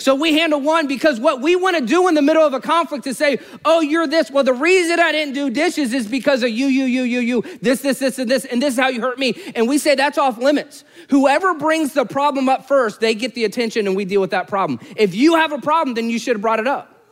So 0.01 0.15
we 0.15 0.33
handle 0.33 0.61
one 0.63 0.87
because 0.87 1.21
what 1.21 1.43
we 1.43 1.57
want 1.57 1.77
to 1.77 1.85
do 1.85 2.09
in 2.09 2.15
the 2.15 2.23
middle 2.23 2.43
of 2.43 2.55
a 2.55 2.61
conflict 2.61 3.07
is 3.07 3.19
say, 3.19 3.39
oh, 3.67 3.83
you're 3.83 4.07
this. 4.07 4.31
Well, 4.31 4.45
the 4.45 4.55
reason 4.55 4.99
I 4.99 5.13
didn't 5.13 5.35
do 5.35 5.51
dishes 5.51 5.93
is 5.93 6.07
because 6.07 6.43
of 6.43 6.49
you, 6.49 6.69
you, 6.69 6.85
you, 6.85 7.03
you, 7.03 7.21
you, 7.21 7.59
this, 7.61 7.83
this, 7.83 7.99
this, 7.99 8.19
and 8.19 8.31
this, 8.31 8.47
and 8.47 8.63
this 8.63 8.75
is 8.75 8.81
how 8.81 8.89
you 8.89 9.03
hurt 9.03 9.19
me. 9.19 9.35
And 9.55 9.69
we 9.69 9.77
say 9.77 9.95
that's 9.95 10.17
off 10.17 10.39
limits. 10.39 10.85
Whoever 11.11 11.53
brings 11.53 11.93
the 11.93 12.07
problem 12.07 12.49
up 12.49 12.67
first, 12.67 13.01
they 13.01 13.15
get 13.15 13.35
the 13.35 13.45
attention 13.45 13.87
and 13.87 13.95
we 13.95 14.07
deal 14.07 14.23
with 14.23 14.31
that 14.31 14.49
problem. 14.49 14.81
If 14.97 15.15
you 15.15 15.35
have 15.37 15.53
a 15.53 15.59
problem, 15.59 15.93
then 15.95 16.09
you 16.09 16.19
should 16.19 16.37
have 16.37 16.43
brought 16.43 16.61
it 16.61 16.67
up. 16.67 17.05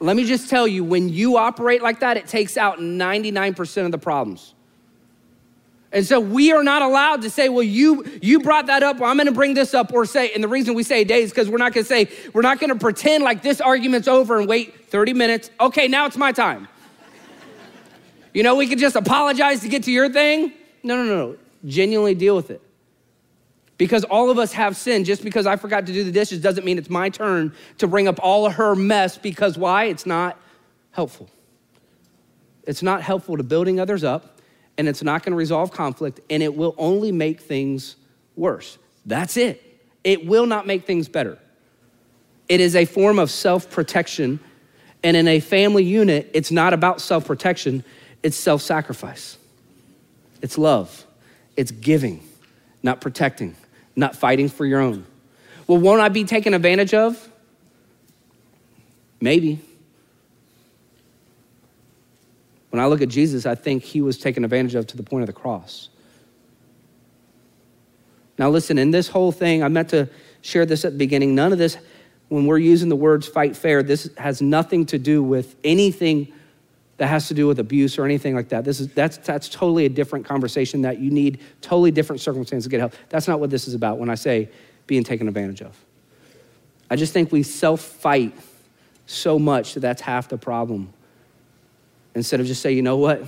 let 0.00 0.16
me 0.16 0.24
just 0.24 0.50
tell 0.50 0.66
you, 0.66 0.82
when 0.82 1.08
you 1.08 1.36
operate 1.36 1.82
like 1.82 2.00
that, 2.00 2.16
it 2.16 2.26
takes 2.26 2.56
out 2.56 2.80
99% 2.80 3.84
of 3.86 3.92
the 3.92 3.98
problems. 3.98 4.54
And 5.94 6.04
so 6.04 6.18
we 6.18 6.50
are 6.50 6.64
not 6.64 6.82
allowed 6.82 7.22
to 7.22 7.30
say, 7.30 7.48
well, 7.48 7.62
you, 7.62 8.04
you 8.20 8.40
brought 8.40 8.66
that 8.66 8.82
up, 8.82 9.00
I'm 9.00 9.16
gonna 9.16 9.30
bring 9.30 9.54
this 9.54 9.74
up, 9.74 9.92
or 9.92 10.04
say, 10.04 10.32
and 10.32 10.42
the 10.42 10.48
reason 10.48 10.74
we 10.74 10.82
say 10.82 11.02
a 11.02 11.04
day 11.04 11.22
is 11.22 11.30
because 11.30 11.48
we're 11.48 11.58
not 11.58 11.72
gonna 11.72 11.84
say, 11.84 12.10
we're 12.32 12.42
not 12.42 12.58
gonna 12.58 12.74
pretend 12.74 13.22
like 13.22 13.42
this 13.42 13.60
argument's 13.60 14.08
over 14.08 14.40
and 14.40 14.48
wait 14.48 14.90
30 14.90 15.12
minutes. 15.12 15.52
Okay, 15.60 15.86
now 15.86 16.06
it's 16.06 16.16
my 16.16 16.32
time. 16.32 16.66
you 18.34 18.42
know, 18.42 18.56
we 18.56 18.66
could 18.66 18.80
just 18.80 18.96
apologize 18.96 19.60
to 19.60 19.68
get 19.68 19.84
to 19.84 19.92
your 19.92 20.08
thing. 20.08 20.52
No, 20.82 20.96
no, 20.96 21.04
no, 21.04 21.28
no. 21.28 21.36
Genuinely 21.64 22.16
deal 22.16 22.34
with 22.34 22.50
it. 22.50 22.60
Because 23.78 24.02
all 24.02 24.30
of 24.30 24.38
us 24.38 24.52
have 24.52 24.76
sin. 24.76 25.04
Just 25.04 25.22
because 25.22 25.46
I 25.46 25.54
forgot 25.54 25.86
to 25.86 25.92
do 25.92 26.02
the 26.02 26.12
dishes 26.12 26.40
doesn't 26.40 26.64
mean 26.64 26.76
it's 26.76 26.90
my 26.90 27.08
turn 27.08 27.54
to 27.78 27.86
bring 27.86 28.08
up 28.08 28.18
all 28.20 28.46
of 28.46 28.54
her 28.54 28.74
mess 28.74 29.16
because 29.16 29.56
why? 29.56 29.84
It's 29.84 30.06
not 30.06 30.40
helpful. 30.90 31.30
It's 32.64 32.82
not 32.82 33.02
helpful 33.02 33.36
to 33.36 33.44
building 33.44 33.78
others 33.78 34.02
up 34.02 34.33
and 34.76 34.88
it's 34.88 35.02
not 35.02 35.22
going 35.22 35.32
to 35.32 35.36
resolve 35.36 35.70
conflict, 35.70 36.20
and 36.30 36.42
it 36.42 36.54
will 36.54 36.74
only 36.78 37.12
make 37.12 37.40
things 37.40 37.96
worse. 38.36 38.78
That's 39.06 39.36
it. 39.36 39.62
It 40.02 40.26
will 40.26 40.46
not 40.46 40.66
make 40.66 40.84
things 40.84 41.08
better. 41.08 41.38
It 42.48 42.60
is 42.60 42.76
a 42.76 42.84
form 42.84 43.18
of 43.18 43.30
self 43.30 43.70
protection, 43.70 44.40
and 45.02 45.16
in 45.16 45.28
a 45.28 45.40
family 45.40 45.84
unit, 45.84 46.30
it's 46.34 46.50
not 46.50 46.72
about 46.72 47.00
self 47.00 47.24
protection, 47.24 47.84
it's 48.22 48.36
self 48.36 48.62
sacrifice. 48.62 49.38
It's 50.42 50.58
love, 50.58 51.06
it's 51.56 51.70
giving, 51.70 52.22
not 52.82 53.00
protecting, 53.00 53.56
not 53.96 54.14
fighting 54.14 54.48
for 54.50 54.66
your 54.66 54.80
own. 54.80 55.06
Well, 55.66 55.78
won't 55.78 56.02
I 56.02 56.10
be 56.10 56.24
taken 56.24 56.52
advantage 56.52 56.92
of? 56.92 57.30
Maybe. 59.20 59.60
When 62.74 62.82
I 62.82 62.86
look 62.86 63.02
at 63.02 63.08
Jesus, 63.08 63.46
I 63.46 63.54
think 63.54 63.84
he 63.84 64.00
was 64.00 64.18
taken 64.18 64.42
advantage 64.42 64.74
of 64.74 64.88
to 64.88 64.96
the 64.96 65.04
point 65.04 65.22
of 65.22 65.28
the 65.28 65.32
cross. 65.32 65.90
Now, 68.36 68.50
listen, 68.50 68.78
in 68.78 68.90
this 68.90 69.06
whole 69.06 69.30
thing, 69.30 69.62
I 69.62 69.68
meant 69.68 69.90
to 69.90 70.08
share 70.42 70.66
this 70.66 70.84
at 70.84 70.90
the 70.90 70.98
beginning. 70.98 71.36
None 71.36 71.52
of 71.52 71.58
this, 71.58 71.76
when 72.30 72.46
we're 72.46 72.58
using 72.58 72.88
the 72.88 72.96
words 72.96 73.28
fight 73.28 73.56
fair, 73.56 73.84
this 73.84 74.10
has 74.18 74.42
nothing 74.42 74.86
to 74.86 74.98
do 74.98 75.22
with 75.22 75.54
anything 75.62 76.32
that 76.96 77.06
has 77.06 77.28
to 77.28 77.34
do 77.34 77.46
with 77.46 77.60
abuse 77.60 77.96
or 77.96 78.06
anything 78.06 78.34
like 78.34 78.48
that. 78.48 78.64
This 78.64 78.80
is, 78.80 78.88
that's, 78.88 79.18
that's 79.18 79.48
totally 79.48 79.84
a 79.84 79.88
different 79.88 80.26
conversation 80.26 80.82
that 80.82 80.98
you 80.98 81.12
need 81.12 81.38
totally 81.60 81.92
different 81.92 82.22
circumstances 82.22 82.64
to 82.64 82.70
get 82.70 82.80
help. 82.80 82.94
That's 83.08 83.28
not 83.28 83.38
what 83.38 83.50
this 83.50 83.68
is 83.68 83.74
about 83.74 84.00
when 84.00 84.10
I 84.10 84.16
say 84.16 84.48
being 84.88 85.04
taken 85.04 85.28
advantage 85.28 85.62
of. 85.62 85.78
I 86.90 86.96
just 86.96 87.12
think 87.12 87.30
we 87.30 87.44
self 87.44 87.80
fight 87.80 88.36
so 89.06 89.38
much 89.38 89.74
that 89.74 89.80
that's 89.80 90.02
half 90.02 90.28
the 90.28 90.38
problem 90.38 90.92
instead 92.14 92.40
of 92.40 92.46
just 92.46 92.62
say, 92.62 92.72
you 92.72 92.82
know 92.82 92.96
what? 92.96 93.22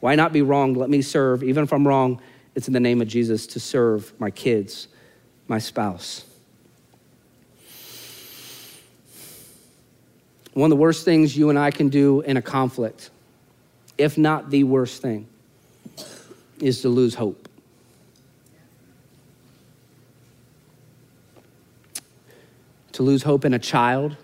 Why 0.00 0.14
not 0.14 0.32
be 0.32 0.42
wrong? 0.42 0.74
Let 0.74 0.90
me 0.90 1.02
serve. 1.02 1.42
Even 1.42 1.62
if 1.62 1.72
I'm 1.72 1.86
wrong, 1.86 2.20
it's 2.54 2.66
in 2.66 2.72
the 2.72 2.80
name 2.80 3.00
of 3.00 3.08
Jesus 3.08 3.46
to 3.48 3.60
serve 3.60 4.12
my 4.18 4.30
kids, 4.30 4.88
my 5.48 5.58
spouse. 5.58 6.24
One 10.54 10.70
of 10.70 10.76
the 10.76 10.80
worst 10.80 11.04
things 11.04 11.36
you 11.36 11.50
and 11.50 11.58
I 11.58 11.70
can 11.70 11.88
do 11.88 12.20
in 12.20 12.36
a 12.36 12.42
conflict, 12.42 13.10
if 13.96 14.18
not 14.18 14.50
the 14.50 14.64
worst 14.64 15.00
thing, 15.00 15.26
is 16.60 16.82
to 16.82 16.88
lose 16.88 17.14
hope. 17.14 17.48
To 22.92 23.02
lose 23.02 23.22
hope 23.22 23.46
in 23.46 23.54
a 23.54 23.58
child, 23.58 24.16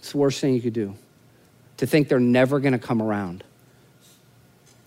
it's 0.00 0.12
the 0.12 0.18
worst 0.18 0.40
thing 0.40 0.54
you 0.54 0.60
could 0.60 0.72
do 0.72 0.96
to 1.80 1.86
think 1.86 2.08
they're 2.08 2.20
never 2.20 2.60
going 2.60 2.74
to 2.74 2.78
come 2.78 3.00
around. 3.00 3.42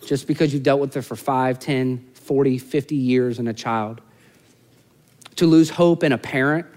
Just 0.06 0.28
because 0.28 0.54
you've 0.54 0.62
dealt 0.62 0.80
with 0.80 0.96
it 0.96 1.02
for 1.02 1.16
5, 1.16 1.58
10, 1.58 2.12
40, 2.14 2.60
50 2.60 2.96
years 2.96 3.40
in 3.40 3.48
a 3.48 3.54
child. 3.54 4.00
To 5.38 5.48
lose 5.48 5.72
hope 5.72 6.04
in 6.04 6.12
a 6.12 6.20
parent. 6.20 6.68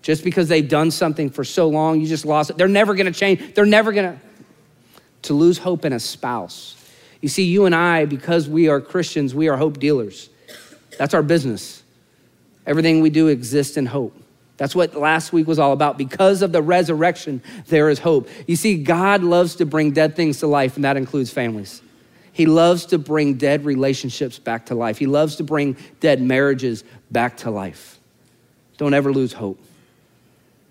Just 0.00 0.24
because 0.24 0.48
they've 0.48 0.66
done 0.66 0.90
something 0.90 1.28
for 1.28 1.44
so 1.44 1.68
long, 1.68 2.00
you 2.00 2.06
just 2.06 2.24
lost 2.24 2.48
it. 2.48 2.56
They're 2.56 2.68
never 2.68 2.94
going 2.94 3.04
to 3.04 3.12
change. 3.12 3.54
They're 3.54 3.66
never 3.66 3.92
going 3.92 4.14
to. 4.14 4.20
To 5.24 5.34
lose 5.34 5.58
hope 5.58 5.84
in 5.84 5.92
a 5.92 6.00
spouse. 6.00 6.74
You 7.20 7.28
see, 7.28 7.44
you 7.44 7.66
and 7.66 7.74
I, 7.74 8.06
because 8.06 8.48
we 8.48 8.68
are 8.68 8.80
Christians, 8.80 9.34
we 9.34 9.48
are 9.48 9.58
hope 9.58 9.78
dealers. 9.78 10.30
That's 10.96 11.12
our 11.12 11.22
business. 11.22 11.82
Everything 12.66 13.02
we 13.02 13.10
do 13.10 13.28
exists 13.28 13.76
in 13.76 13.84
hope. 13.84 14.16
That's 14.60 14.74
what 14.74 14.94
last 14.94 15.32
week 15.32 15.46
was 15.46 15.58
all 15.58 15.72
about. 15.72 15.96
Because 15.96 16.42
of 16.42 16.52
the 16.52 16.60
resurrection, 16.60 17.42
there 17.68 17.88
is 17.88 17.98
hope. 17.98 18.28
You 18.46 18.56
see, 18.56 18.82
God 18.82 19.22
loves 19.22 19.54
to 19.54 19.64
bring 19.64 19.92
dead 19.92 20.14
things 20.14 20.40
to 20.40 20.46
life, 20.46 20.76
and 20.76 20.84
that 20.84 20.98
includes 20.98 21.30
families. 21.30 21.80
He 22.34 22.44
loves 22.44 22.84
to 22.86 22.98
bring 22.98 23.38
dead 23.38 23.64
relationships 23.64 24.38
back 24.38 24.66
to 24.66 24.74
life. 24.74 24.98
He 24.98 25.06
loves 25.06 25.36
to 25.36 25.44
bring 25.44 25.78
dead 26.00 26.20
marriages 26.20 26.84
back 27.10 27.38
to 27.38 27.50
life. 27.50 27.98
Don't 28.76 28.92
ever 28.92 29.14
lose 29.14 29.32
hope. 29.32 29.58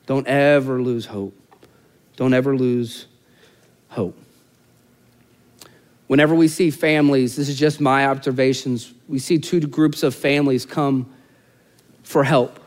Don't 0.05 0.27
ever 0.27 0.79
lose 0.79 1.07
hope. 1.07 1.33
Don't 2.15 2.35
ever 2.35 2.55
lose 2.55 3.07
hope. 3.87 4.15
Whenever 6.05 6.35
we 6.35 6.47
see 6.47 6.69
families, 6.69 7.35
this 7.35 7.49
is 7.49 7.57
just 7.57 7.81
my 7.81 8.05
observations, 8.05 8.93
we 9.07 9.17
see 9.17 9.39
two 9.39 9.61
groups 9.61 10.03
of 10.03 10.13
families 10.13 10.63
come 10.63 11.11
for 12.03 12.23
help 12.23 12.58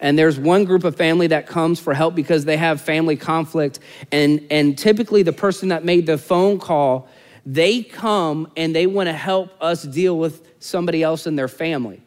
and 0.00 0.18
there's 0.18 0.38
one 0.38 0.64
group 0.64 0.84
of 0.84 0.96
family 0.96 1.26
that 1.28 1.46
comes 1.46 1.80
for 1.80 1.92
help 1.92 2.14
because 2.14 2.44
they 2.44 2.56
have 2.56 2.80
family 2.80 3.16
conflict. 3.16 3.80
And 4.12 4.46
and 4.50 4.78
typically 4.78 5.22
the 5.22 5.32
person 5.32 5.68
that 5.70 5.84
made 5.84 6.06
the 6.06 6.18
phone 6.18 6.58
call 6.58 7.08
they 7.46 7.82
come 7.82 8.52
and 8.58 8.76
they 8.76 8.86
want 8.86 9.06
to 9.06 9.12
help 9.12 9.50
us 9.62 9.82
deal 9.82 10.18
with 10.18 10.46
somebody 10.60 11.02
else 11.02 11.26
in 11.26 11.34
their 11.34 11.48
family. 11.48 12.02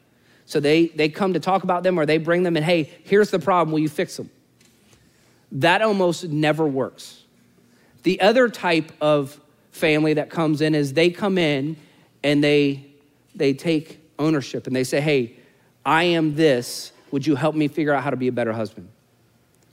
So 0.45 0.59
they 0.59 0.87
they 0.87 1.09
come 1.09 1.33
to 1.33 1.39
talk 1.39 1.63
about 1.63 1.83
them 1.83 1.99
or 1.99 2.05
they 2.05 2.17
bring 2.17 2.43
them 2.43 2.55
and 2.55 2.65
hey 2.65 2.91
here's 3.03 3.31
the 3.31 3.39
problem 3.39 3.71
will 3.71 3.79
you 3.79 3.89
fix 3.89 4.17
them 4.17 4.29
that 5.53 5.81
almost 5.81 6.25
never 6.25 6.65
works. 6.65 7.23
The 8.03 8.21
other 8.21 8.47
type 8.49 8.91
of 9.01 9.39
family 9.71 10.13
that 10.13 10.29
comes 10.29 10.61
in 10.61 10.75
is 10.75 10.93
they 10.93 11.09
come 11.09 11.37
in 11.37 11.75
and 12.23 12.43
they 12.43 12.85
they 13.35 13.53
take 13.53 13.99
ownership 14.19 14.67
and 14.67 14.75
they 14.75 14.83
say 14.83 14.99
hey 14.99 15.35
i 15.85 16.03
am 16.03 16.35
this 16.35 16.91
would 17.11 17.27
you 17.27 17.35
help 17.35 17.55
me 17.55 17.67
figure 17.67 17.93
out 17.93 18.03
how 18.03 18.09
to 18.09 18.15
be 18.15 18.27
a 18.27 18.31
better 18.31 18.53
husband? 18.53 18.87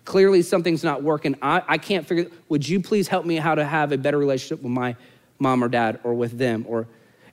Clearly, 0.05 0.43
something's 0.43 0.83
not 0.83 1.03
working. 1.03 1.37
I, 1.43 1.63
I 1.67 1.79
can't 1.79 2.07
figure. 2.07 2.31
Would 2.49 2.69
you 2.69 2.81
please 2.81 3.09
help 3.09 3.27
me 3.27 3.37
how 3.37 3.55
to 3.55 3.65
have 3.65 3.93
a 3.93 3.99
better 3.99 4.19
relationship 4.19 4.63
with 4.63 4.73
my 4.73 4.97
mom 5.39 5.63
or 5.63 5.69
dad 5.69 6.01
or 6.03 6.15
with 6.15 6.39
them? 6.39 6.65
Or, 6.67 6.89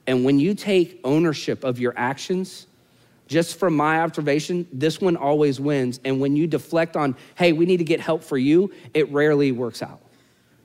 and 0.07 0.25
when 0.25 0.39
you 0.39 0.53
take 0.53 0.99
ownership 1.03 1.63
of 1.63 1.79
your 1.79 1.93
actions, 1.95 2.67
just 3.27 3.57
from 3.57 3.75
my 3.75 4.01
observation, 4.01 4.67
this 4.71 5.01
one 5.01 5.15
always 5.15 5.59
wins. 5.59 5.99
And 6.05 6.19
when 6.19 6.35
you 6.35 6.47
deflect 6.47 6.95
on, 6.95 7.15
hey, 7.35 7.53
we 7.53 7.65
need 7.65 7.77
to 7.77 7.83
get 7.83 7.99
help 7.99 8.23
for 8.23 8.37
you, 8.37 8.71
it 8.93 9.09
rarely 9.11 9.51
works 9.51 9.81
out. 9.81 10.01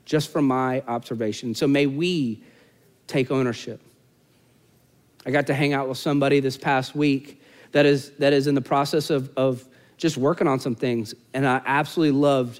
Just 0.05 0.31
from 0.31 0.45
my 0.45 0.83
observation. 0.87 1.55
So 1.55 1.65
may 1.67 1.87
we 1.87 2.43
take 3.07 3.31
ownership. 3.31 3.81
I 5.25 5.31
got 5.31 5.47
to 5.47 5.53
hang 5.53 5.73
out 5.73 5.87
with 5.87 5.97
somebody 5.97 6.39
this 6.39 6.57
past 6.57 6.95
week 6.95 7.40
that 7.71 7.85
is, 7.85 8.11
that 8.19 8.33
is 8.33 8.47
in 8.47 8.55
the 8.55 8.61
process 8.61 9.09
of, 9.09 9.31
of 9.37 9.67
just 9.97 10.17
working 10.17 10.47
on 10.47 10.59
some 10.59 10.75
things. 10.75 11.13
And 11.33 11.47
I 11.47 11.61
absolutely 11.65 12.19
loved 12.19 12.59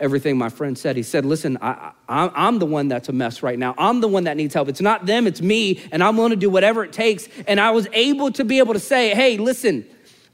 everything 0.00 0.36
my 0.36 0.48
friend 0.48 0.76
said. 0.76 0.96
He 0.96 1.02
said, 1.02 1.24
Listen, 1.24 1.58
I, 1.60 1.92
am 2.08 2.58
the 2.58 2.66
one 2.66 2.88
that's 2.88 3.08
a 3.08 3.12
mess 3.12 3.42
right 3.42 3.58
now. 3.58 3.74
I'm 3.76 4.00
the 4.00 4.08
one 4.08 4.24
that 4.24 4.36
needs 4.36 4.54
help. 4.54 4.68
It's 4.68 4.80
not 4.80 5.06
them, 5.06 5.26
it's 5.26 5.40
me, 5.40 5.82
and 5.92 6.02
I'm 6.02 6.16
willing 6.16 6.30
to 6.30 6.36
do 6.36 6.50
whatever 6.50 6.84
it 6.84 6.92
takes. 6.92 7.28
And 7.46 7.60
I 7.60 7.70
was 7.70 7.86
able 7.92 8.30
to 8.32 8.44
be 8.44 8.58
able 8.58 8.74
to 8.74 8.80
say, 8.80 9.14
Hey, 9.14 9.36
listen, 9.36 9.84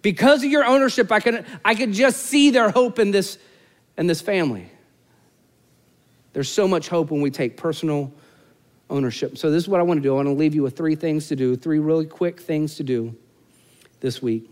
because 0.02 0.42
of 0.44 0.50
your 0.50 0.64
ownership, 0.64 1.10
I 1.12 1.20
could, 1.20 1.44
I 1.64 1.74
could 1.74 1.92
just 1.92 2.22
see 2.22 2.50
their 2.50 2.70
hope 2.70 2.98
in 2.98 3.10
this, 3.10 3.38
in 3.96 4.06
this 4.06 4.20
family. 4.20 4.70
There's 6.32 6.50
so 6.50 6.68
much 6.68 6.88
hope 6.88 7.10
when 7.10 7.20
we 7.20 7.30
take 7.30 7.56
personal 7.56 8.12
ownership. 8.88 9.36
So, 9.36 9.50
this 9.50 9.62
is 9.62 9.68
what 9.68 9.80
I 9.80 9.82
want 9.82 9.98
to 9.98 10.02
do. 10.02 10.12
I 10.12 10.16
want 10.16 10.28
to 10.28 10.32
leave 10.32 10.54
you 10.54 10.62
with 10.62 10.76
three 10.76 10.94
things 10.94 11.28
to 11.28 11.36
do, 11.36 11.56
three 11.56 11.78
really 11.78 12.06
quick 12.06 12.40
things 12.40 12.76
to 12.76 12.84
do 12.84 13.16
this 14.00 14.20
week. 14.20 14.48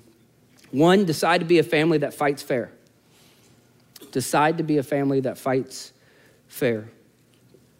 One, 0.70 1.04
decide 1.04 1.38
to 1.38 1.46
be 1.46 1.58
a 1.58 1.62
family 1.62 1.98
that 1.98 2.14
fights 2.14 2.42
fair. 2.42 2.70
Decide 4.12 4.58
to 4.58 4.64
be 4.64 4.78
a 4.78 4.82
family 4.82 5.20
that 5.20 5.38
fights 5.38 5.92
fair. 6.46 6.90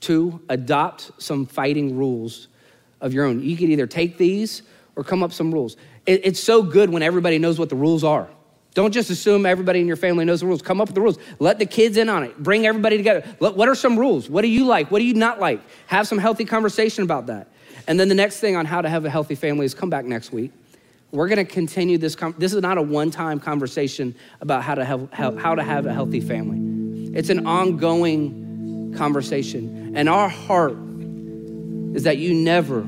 Two, 0.01 0.41
adopt 0.49 1.11
some 1.19 1.47
fighting 1.47 1.97
rules 1.97 2.49
of 3.01 3.13
your 3.13 3.25
own. 3.25 3.43
You 3.43 3.57
could 3.57 3.71
either 3.71 3.87
take 3.87 4.19
these 4.19 4.63
or 4.97 5.05
come 5.05 5.23
up 5.23 5.33
some 5.33 5.53
rules. 5.53 5.77
it's 6.07 6.41
so 6.41 6.63
good 6.63 6.91
when 6.91 7.03
everybody 7.03 7.39
knows 7.39 7.59
what 7.59 7.69
the 7.69 7.77
rules 7.77 8.03
are. 8.03 8.29
Don't 8.75 8.93
just 8.93 9.11
assume 9.11 9.45
everybody 9.45 9.81
in 9.81 9.87
your 9.87 9.97
family 9.97 10.25
knows 10.25 10.41
the 10.41 10.47
rules. 10.47 10.63
Come 10.63 10.81
up 10.81 10.89
with 10.89 10.95
the 10.95 11.01
rules. 11.01 11.19
Let 11.39 11.59
the 11.59 11.67
kids 11.67 11.97
in 11.97 12.09
on 12.09 12.23
it. 12.23 12.39
Bring 12.39 12.67
everybody 12.67 12.97
together. 12.97 13.27
What 13.39 13.69
are 13.69 13.75
some 13.75 13.99
rules? 13.99 14.31
What 14.31 14.43
do 14.43 14.49
you 14.49 14.65
like? 14.67 14.91
What 14.91 15.01
do 15.01 15.05
you 15.05 15.15
not 15.15 15.41
like? 15.41 15.61
Have 15.87 16.07
some 16.07 16.19
healthy 16.19 16.45
conversation 16.45 17.03
about 17.03 17.27
that. 17.27 17.49
And 17.87 17.99
then 17.99 18.09
the 18.09 18.15
next 18.15 18.41
thing 18.41 18.57
on 18.57 18.67
how 18.67 18.81
to 18.81 18.89
have 18.89 19.05
a 19.05 19.11
healthy 19.11 19.35
family 19.35 19.67
is 19.67 19.75
come 19.75 19.91
back 19.91 20.05
next 20.05 20.33
week 20.33 20.53
we're 21.11 21.29
going 21.29 21.45
to 21.45 21.51
continue 21.51 21.99
this. 21.99 22.15
Com- 22.15 22.35
this 22.39 22.53
is 22.53 22.61
not 22.61 22.79
a 22.79 22.83
one 22.83 23.11
time 23.11 23.41
conversation 23.41 24.15
about 24.41 24.63
how 24.63 24.75
to, 24.75 24.85
have, 24.85 25.11
how, 25.13 25.37
how 25.37 25.55
to 25.55 25.63
have 25.63 25.87
a 25.87 25.93
healthy 25.93 26.21
family. 26.21 27.17
It's 27.17 27.31
an 27.31 27.47
ongoing 27.47 28.95
conversation. 28.97 29.97
And 29.97 30.09
our 30.09 30.29
heart 30.29 30.77
is 31.95 32.03
that 32.03 32.19
you 32.19 32.35
never, 32.35 32.87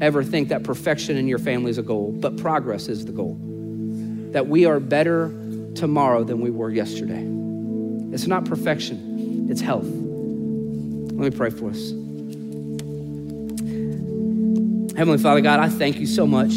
ever 0.00 0.24
think 0.24 0.48
that 0.48 0.64
perfection 0.64 1.16
in 1.16 1.28
your 1.28 1.38
family 1.38 1.70
is 1.70 1.78
a 1.78 1.82
goal, 1.82 2.12
but 2.12 2.38
progress 2.38 2.88
is 2.88 3.04
the 3.04 3.12
goal. 3.12 3.36
That 4.32 4.48
we 4.48 4.64
are 4.64 4.80
better 4.80 5.28
tomorrow 5.74 6.24
than 6.24 6.40
we 6.40 6.50
were 6.50 6.70
yesterday. 6.70 7.24
It's 8.14 8.26
not 8.26 8.46
perfection, 8.46 9.48
it's 9.50 9.60
health. 9.60 9.84
Let 9.84 11.32
me 11.32 11.36
pray 11.36 11.50
for 11.50 11.68
us. 11.68 11.90
Heavenly 14.96 15.18
Father 15.18 15.42
God, 15.42 15.60
I 15.60 15.68
thank 15.68 15.98
you 15.98 16.06
so 16.06 16.26
much 16.26 16.52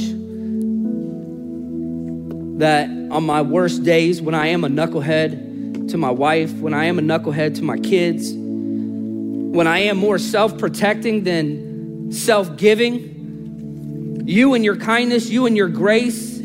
that 2.61 2.87
on 2.89 3.25
my 3.25 3.41
worst 3.41 3.83
days, 3.83 4.21
when 4.21 4.35
I 4.35 4.47
am 4.47 4.63
a 4.63 4.69
knucklehead 4.69 5.89
to 5.89 5.97
my 5.97 6.11
wife, 6.11 6.53
when 6.53 6.73
I 6.73 6.85
am 6.85 6.99
a 6.99 7.01
knucklehead 7.01 7.55
to 7.55 7.63
my 7.63 7.77
kids, 7.77 8.31
when 8.33 9.67
I 9.67 9.79
am 9.79 9.97
more 9.97 10.17
self 10.17 10.57
protecting 10.57 11.23
than 11.23 12.11
self 12.11 12.55
giving, 12.57 14.23
you 14.27 14.53
and 14.53 14.63
your 14.63 14.77
kindness, 14.77 15.29
you 15.29 15.47
and 15.47 15.57
your 15.57 15.69
grace, 15.69 16.37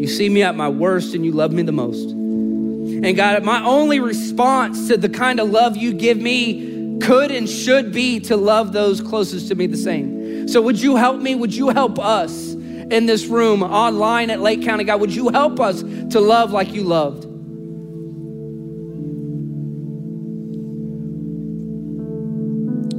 you 0.00 0.08
see 0.08 0.28
me 0.30 0.42
at 0.42 0.56
my 0.56 0.68
worst 0.68 1.14
and 1.14 1.24
you 1.24 1.32
love 1.32 1.52
me 1.52 1.62
the 1.62 1.72
most. 1.72 2.10
And 2.10 3.14
God, 3.14 3.44
my 3.44 3.62
only 3.62 4.00
response 4.00 4.88
to 4.88 4.96
the 4.96 5.10
kind 5.10 5.38
of 5.38 5.50
love 5.50 5.76
you 5.76 5.92
give 5.92 6.18
me 6.18 6.98
could 7.00 7.30
and 7.30 7.48
should 7.48 7.92
be 7.92 8.20
to 8.20 8.36
love 8.36 8.72
those 8.72 9.00
closest 9.00 9.48
to 9.48 9.54
me 9.54 9.66
the 9.66 9.76
same. 9.76 10.48
So, 10.48 10.62
would 10.62 10.80
you 10.80 10.96
help 10.96 11.20
me? 11.20 11.34
Would 11.34 11.54
you 11.54 11.68
help 11.68 11.98
us? 11.98 12.49
In 12.90 13.06
this 13.06 13.26
room, 13.26 13.62
online 13.62 14.30
at 14.30 14.40
Lake 14.40 14.62
County, 14.62 14.84
God, 14.84 15.00
would 15.00 15.14
you 15.14 15.28
help 15.28 15.60
us 15.60 15.82
to 15.82 16.20
love 16.20 16.50
like 16.50 16.72
you 16.72 16.82
loved? 16.82 17.24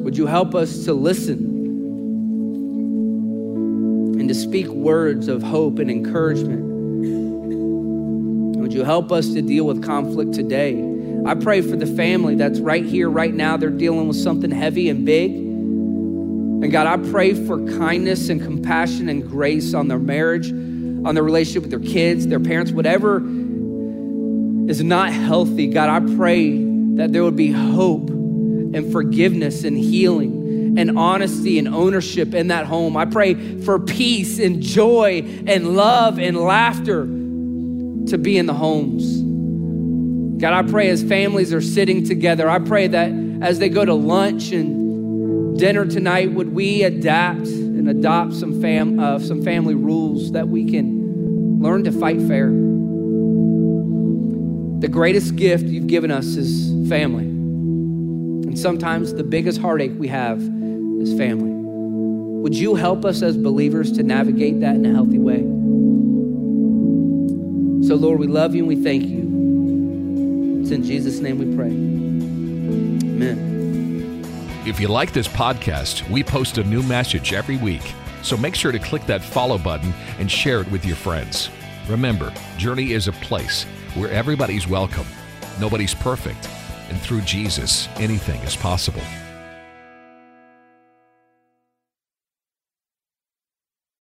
Would 0.03 0.17
you 0.17 0.25
help 0.25 0.55
us 0.55 0.85
to 0.85 0.93
listen 0.93 1.39
and 4.19 4.27
to 4.27 4.35
speak 4.35 4.67
words 4.67 5.27
of 5.27 5.43
hope 5.43 5.79
and 5.79 5.91
encouragement? 5.91 6.61
Would 8.57 8.73
you 8.73 8.83
help 8.83 9.11
us 9.11 9.33
to 9.33 9.41
deal 9.41 9.65
with 9.65 9.83
conflict 9.83 10.33
today? 10.33 10.87
I 11.25 11.35
pray 11.35 11.61
for 11.61 11.75
the 11.75 11.85
family 11.85 12.35
that's 12.35 12.59
right 12.59 12.85
here, 12.85 13.09
right 13.09 13.33
now. 13.33 13.57
They're 13.57 13.69
dealing 13.69 14.07
with 14.07 14.17
something 14.17 14.49
heavy 14.51 14.89
and 14.89 15.05
big. 15.05 15.50
And 16.61 16.71
God, 16.71 16.85
I 16.85 16.97
pray 17.09 17.33
for 17.33 17.57
kindness 17.77 18.29
and 18.29 18.39
compassion 18.39 19.09
and 19.09 19.27
grace 19.27 19.73
on 19.73 19.87
their 19.87 19.97
marriage, 19.97 20.51
on 20.51 21.15
their 21.15 21.23
relationship 21.23 21.63
with 21.63 21.71
their 21.71 21.79
kids, 21.79 22.27
their 22.27 22.39
parents, 22.39 22.71
whatever 22.71 23.17
is 24.69 24.83
not 24.83 25.11
healthy. 25.11 25.67
God, 25.67 25.89
I 25.89 26.15
pray 26.15 26.63
that 26.95 27.11
there 27.11 27.23
would 27.23 27.35
be 27.35 27.51
hope 27.51 28.09
and 28.09 28.91
forgiveness 28.91 29.63
and 29.63 29.75
healing 29.75 30.77
and 30.77 30.97
honesty 30.97 31.57
and 31.57 31.67
ownership 31.67 32.33
in 32.33 32.47
that 32.49 32.65
home. 32.67 32.95
I 32.95 33.05
pray 33.05 33.59
for 33.61 33.79
peace 33.79 34.39
and 34.39 34.61
joy 34.61 35.23
and 35.47 35.75
love 35.75 36.19
and 36.19 36.37
laughter 36.37 37.05
to 37.05 38.17
be 38.17 38.37
in 38.37 38.45
the 38.45 38.53
homes. 38.53 39.19
God, 40.39 40.53
I 40.53 40.69
pray 40.69 40.89
as 40.89 41.03
families 41.03 41.53
are 41.53 41.61
sitting 41.61 42.05
together, 42.05 42.49
I 42.49 42.59
pray 42.59 42.87
that 42.87 43.11
as 43.41 43.59
they 43.59 43.69
go 43.69 43.83
to 43.83 43.93
lunch 43.93 44.51
and 44.51 44.80
dinner 45.61 45.85
tonight, 45.85 46.31
would 46.31 46.55
we 46.55 46.81
adapt 46.81 47.45
and 47.45 47.87
adopt 47.87 48.33
some, 48.33 48.59
fam- 48.59 48.99
uh, 48.99 49.19
some 49.19 49.43
family 49.43 49.75
rules 49.75 50.31
that 50.31 50.47
we 50.47 50.65
can 50.65 51.61
learn 51.61 51.83
to 51.83 51.91
fight 51.91 52.19
fair? 52.23 52.47
The 54.79 54.87
greatest 54.87 55.35
gift 55.35 55.65
you've 55.65 55.85
given 55.85 56.09
us 56.09 56.25
is 56.25 56.89
family. 56.89 57.25
And 57.25 58.57
sometimes 58.57 59.13
the 59.13 59.23
biggest 59.23 59.61
heartache 59.61 59.91
we 59.99 60.07
have 60.07 60.41
is 60.41 61.13
family. 61.15 61.51
Would 62.41 62.55
you 62.55 62.73
help 62.73 63.05
us 63.05 63.21
as 63.21 63.37
believers 63.37 63.91
to 63.91 64.01
navigate 64.01 64.61
that 64.61 64.73
in 64.73 64.87
a 64.87 64.91
healthy 64.91 65.19
way? 65.19 65.41
So, 67.87 67.93
Lord, 67.97 68.17
we 68.19 68.25
love 68.25 68.55
you 68.55 68.67
and 68.67 68.67
we 68.67 68.81
thank 68.81 69.03
you. 69.03 70.59
It's 70.61 70.71
in 70.71 70.83
Jesus' 70.83 71.19
name 71.19 71.37
we 71.37 71.55
pray. 71.55 71.67
Amen. 71.67 73.50
If 74.63 74.79
you 74.79 74.89
like 74.89 75.11
this 75.11 75.27
podcast, 75.27 76.07
we 76.07 76.23
post 76.23 76.59
a 76.59 76.63
new 76.63 76.83
message 76.83 77.33
every 77.33 77.57
week. 77.57 77.81
So 78.21 78.37
make 78.37 78.53
sure 78.53 78.71
to 78.71 78.77
click 78.77 79.03
that 79.07 79.23
follow 79.23 79.57
button 79.57 79.91
and 80.19 80.29
share 80.29 80.61
it 80.61 80.69
with 80.69 80.85
your 80.85 80.95
friends. 80.95 81.49
Remember, 81.89 82.31
Journey 82.57 82.91
is 82.91 83.07
a 83.07 83.11
place 83.13 83.63
where 83.95 84.11
everybody's 84.11 84.67
welcome, 84.67 85.07
nobody's 85.59 85.95
perfect, 85.95 86.47
and 86.89 87.01
through 87.01 87.21
Jesus, 87.21 87.89
anything 87.95 88.39
is 88.41 88.55
possible. 88.55 89.01